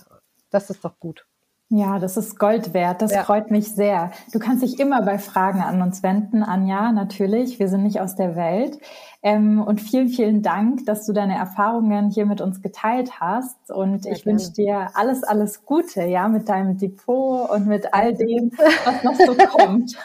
das 0.50 0.70
ist 0.72 0.84
doch 0.84 1.00
gut. 1.00 1.26
Ja, 1.70 1.98
das 1.98 2.16
ist 2.16 2.38
Gold 2.38 2.74
wert. 2.74 3.02
Das 3.02 3.12
ja. 3.12 3.24
freut 3.24 3.50
mich 3.50 3.74
sehr. 3.74 4.12
Du 4.32 4.38
kannst 4.38 4.64
dich 4.64 4.80
immer 4.80 5.02
bei 5.02 5.18
Fragen 5.18 5.62
an 5.62 5.82
uns 5.82 6.04
wenden, 6.04 6.44
Anja, 6.44 6.92
natürlich. 6.92 7.60
Wir 7.60 7.68
sind 7.70 7.84
nicht 7.84 8.00
aus 8.00 8.16
der 8.16 8.36
Welt. 8.36 8.80
Ähm, 9.24 9.62
und 9.62 9.82
vielen, 9.82 10.10
vielen 10.10 10.42
Dank, 10.44 10.86
dass 10.86 11.06
du 11.08 11.14
deine 11.14 11.36
Erfahrungen 11.36 12.12
hier 12.12 12.28
mit 12.28 12.40
uns 12.40 12.62
geteilt 12.62 13.20
hast. 13.20 13.72
Und 13.72 14.04
sehr 14.04 14.14
ich 14.14 14.26
wünsche 14.26 14.52
dir 14.52 14.90
alles, 14.94 15.24
alles 15.24 15.66
Gute, 15.66 16.04
ja, 16.04 16.28
mit 16.28 16.50
deinem 16.50 16.78
Depot 16.78 17.50
und 17.50 17.68
mit 17.68 17.94
all 17.94 18.14
dem, 18.14 18.52
was 18.86 19.04
noch 19.04 19.16
so 19.16 19.36
kommt. 19.48 19.96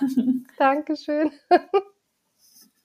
Dankeschön. 0.59 1.31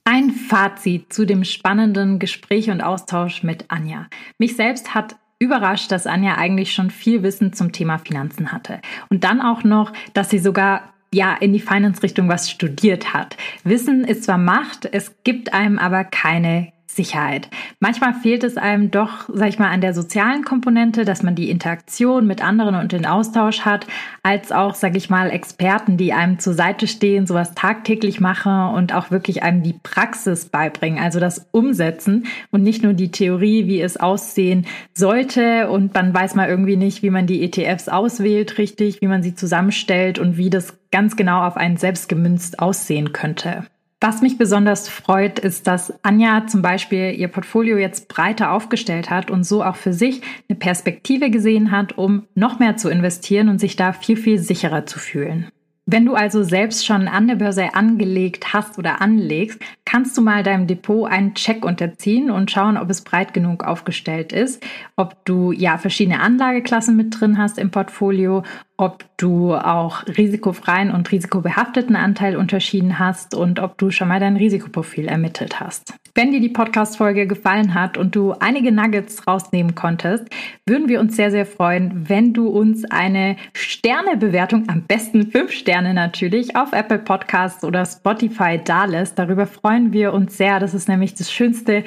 Ein 0.08 0.30
Fazit 0.30 1.12
zu 1.12 1.26
dem 1.26 1.44
spannenden 1.44 2.20
Gespräch 2.20 2.70
und 2.70 2.82
Austausch 2.82 3.42
mit 3.42 3.66
Anja. 3.70 4.06
Mich 4.38 4.56
selbst 4.56 4.94
hat 4.94 5.16
überrascht, 5.40 5.92
dass 5.92 6.06
Anja 6.06 6.36
eigentlich 6.36 6.74
schon 6.74 6.92
viel 6.92 7.24
Wissen 7.24 7.54
zum 7.54 7.72
Thema 7.72 7.98
Finanzen 7.98 8.52
hatte. 8.52 8.82
Und 9.10 9.24
dann 9.24 9.42
auch 9.42 9.64
noch, 9.64 9.92
dass 10.14 10.30
sie 10.30 10.38
sogar 10.38 10.94
ja 11.12 11.34
in 11.34 11.54
die 11.54 11.60
Finance-Richtung 11.60 12.30
was 12.30 12.52
studiert 12.52 13.16
hat. 13.16 13.36
Wissen 13.64 14.04
ist 14.04 14.26
zwar 14.26 14.38
Macht, 14.38 14.88
es 14.92 15.24
gibt 15.24 15.56
einem 15.56 15.80
aber 15.80 16.04
keine 16.04 16.72
Sicherheit. 16.96 17.50
Manchmal 17.80 18.14
fehlt 18.14 18.44
es 18.44 18.58
einem 18.58 18.90
doch, 18.90 19.30
sag 19.34 19.50
ich 19.50 19.60
mal, 19.60 19.70
an 19.70 19.82
der 19.82 19.94
sozialen 19.94 20.44
Komponente, 20.44 21.04
dass 21.04 21.24
man 21.24 21.36
die 21.36 21.50
Interaktion 21.50 22.26
mit 22.26 22.44
anderen 22.44 22.76
und 22.76 22.92
den 22.92 23.06
Austausch 23.06 23.62
hat, 23.62 23.86
als 24.24 24.52
auch, 24.52 24.76
sag 24.76 24.96
ich 24.96 25.10
mal, 25.10 25.30
Experten, 25.30 25.98
die 25.98 26.14
einem 26.14 26.40
zur 26.40 26.54
Seite 26.54 26.88
stehen, 26.88 27.28
sowas 27.28 27.54
tagtäglich 27.54 28.22
machen 28.22 28.74
und 28.76 28.94
auch 28.94 29.12
wirklich 29.12 29.44
einem 29.44 29.62
die 29.62 29.76
Praxis 29.84 30.46
beibringen, 30.46 31.04
also 31.04 31.20
das 31.20 31.48
Umsetzen 31.52 32.28
und 32.52 32.64
nicht 32.64 32.82
nur 32.82 32.94
die 32.94 33.12
Theorie, 33.12 33.68
wie 33.68 33.82
es 33.82 33.98
aussehen 33.98 34.66
sollte 34.94 35.70
und 35.70 35.94
man 35.94 36.14
weiß 36.14 36.36
mal 36.36 36.48
irgendwie 36.48 36.78
nicht, 36.78 37.04
wie 37.04 37.10
man 37.10 37.28
die 37.28 37.44
ETFs 37.44 37.90
auswählt 37.90 38.58
richtig, 38.58 39.02
wie 39.02 39.08
man 39.08 39.22
sie 39.22 39.36
zusammenstellt 39.36 40.18
und 40.18 40.38
wie 40.38 40.50
das 40.50 40.74
ganz 40.92 41.18
genau 41.18 41.44
auf 41.44 41.58
einen 41.58 41.78
selbst 41.78 42.08
gemünzt 42.08 42.60
aussehen 42.60 43.12
könnte. 43.12 43.66
Was 44.08 44.22
mich 44.22 44.38
besonders 44.38 44.88
freut, 44.88 45.40
ist, 45.40 45.66
dass 45.66 45.92
Anja 46.04 46.46
zum 46.46 46.62
Beispiel 46.62 47.16
ihr 47.18 47.28
Portfolio 47.28 47.76
jetzt 47.78 48.08
breiter 48.08 48.52
aufgestellt 48.52 49.10
hat 49.10 49.32
und 49.32 49.44
so 49.44 49.64
auch 49.64 49.78
für 49.78 49.94
sich 49.94 50.22
eine 50.48 50.60
Perspektive 50.60 51.32
gesehen 51.32 51.72
hat, 51.72 51.98
um 51.98 52.28
noch 52.36 52.60
mehr 52.60 52.78
zu 52.78 52.90
investieren 52.90 53.50
und 53.50 53.58
sich 53.58 53.78
da 53.78 53.94
viel, 53.94 54.16
viel 54.16 54.38
sicherer 54.38 54.86
zu 54.86 55.00
fühlen. 55.00 55.48
Wenn 55.88 56.06
du 56.06 56.14
also 56.14 56.44
selbst 56.44 56.86
schon 56.86 57.08
an 57.08 57.28
der 57.28 57.36
Börse 57.36 57.74
angelegt 57.74 58.54
hast 58.54 58.78
oder 58.78 59.02
anlegst, 59.02 59.60
kannst 59.86 60.16
du 60.18 60.22
mal 60.22 60.44
deinem 60.44 60.68
Depot 60.68 61.10
einen 61.10 61.34
Check 61.34 61.66
unterziehen 61.66 62.30
und 62.30 62.52
schauen, 62.52 62.78
ob 62.78 62.92
es 62.92 63.02
breit 63.02 63.34
genug 63.34 63.64
aufgestellt 63.64 64.34
ist, 64.34 64.64
ob 64.96 65.26
du 65.26 65.52
ja 65.52 65.80
verschiedene 65.80 66.20
Anlageklassen 66.20 66.96
mit 66.96 67.20
drin 67.20 67.40
hast 67.40 67.58
im 67.58 67.72
Portfolio, 67.72 68.44
ob 68.78 69.06
du 69.18 69.54
auch 69.54 70.06
risikofreien 70.06 70.92
und 70.92 71.12
risikobehafteten 71.12 71.96
Anteil 71.96 72.36
unterschieden 72.36 73.00
hast 73.00 73.34
und 73.34 73.60
ob 73.60 73.78
du 73.78 73.92
schon 73.92 74.08
mal 74.08 74.20
dein 74.20 74.36
Risikoprofil 74.36 75.08
ermittelt 75.08 75.60
hast. 75.60 75.94
Wenn 76.18 76.32
dir 76.32 76.40
die 76.40 76.50
Podcast-Folge 76.50 77.28
gefallen 77.28 77.74
hat 77.74 77.98
und 77.98 78.16
du 78.16 78.32
einige 78.40 78.72
Nuggets 78.72 79.28
rausnehmen 79.28 79.76
konntest, 79.76 80.26
würden 80.66 80.88
wir 80.88 81.02
uns 81.02 81.16
sehr, 81.18 81.30
sehr 81.30 81.46
freuen, 81.46 82.10
wenn 82.10 82.34
du 82.34 82.48
uns 82.48 82.86
eine 82.86 83.36
Sternebewertung, 83.54 84.70
am 84.70 84.84
besten 84.84 85.30
fünf 85.30 85.52
Sterne 85.52 85.94
natürlich, 85.94 86.56
auf 86.56 86.72
Apple 86.72 87.00
Podcasts 87.00 87.66
oder 87.66 87.86
Spotify 87.86 88.62
dalässt. 88.64 89.20
Darüber 89.20 89.46
freuen 89.46 89.92
wir 89.92 90.14
uns 90.14 90.38
sehr. 90.38 90.60
Das 90.62 90.74
ist 90.74 90.88
nämlich 90.88 91.16
das 91.16 91.32
schönste 91.32 91.84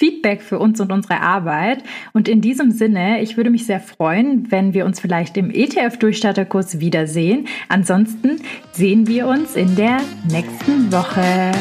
Feedback 0.00 0.40
für 0.40 0.58
uns 0.58 0.80
und 0.80 0.90
unsere 0.90 1.20
Arbeit. 1.20 1.84
Und 2.14 2.26
in 2.26 2.40
diesem 2.40 2.70
Sinne, 2.70 3.20
ich 3.20 3.36
würde 3.36 3.50
mich 3.50 3.66
sehr 3.66 3.80
freuen, 3.80 4.50
wenn 4.50 4.72
wir 4.72 4.86
uns 4.86 4.98
vielleicht 4.98 5.36
im 5.36 5.50
ETF-Durchstarterkurs 5.50 6.80
wiedersehen. 6.80 7.46
Ansonsten 7.68 8.40
sehen 8.72 9.06
wir 9.06 9.26
uns 9.26 9.56
in 9.56 9.76
der 9.76 10.00
nächsten 10.30 10.90
Woche. 10.90 11.52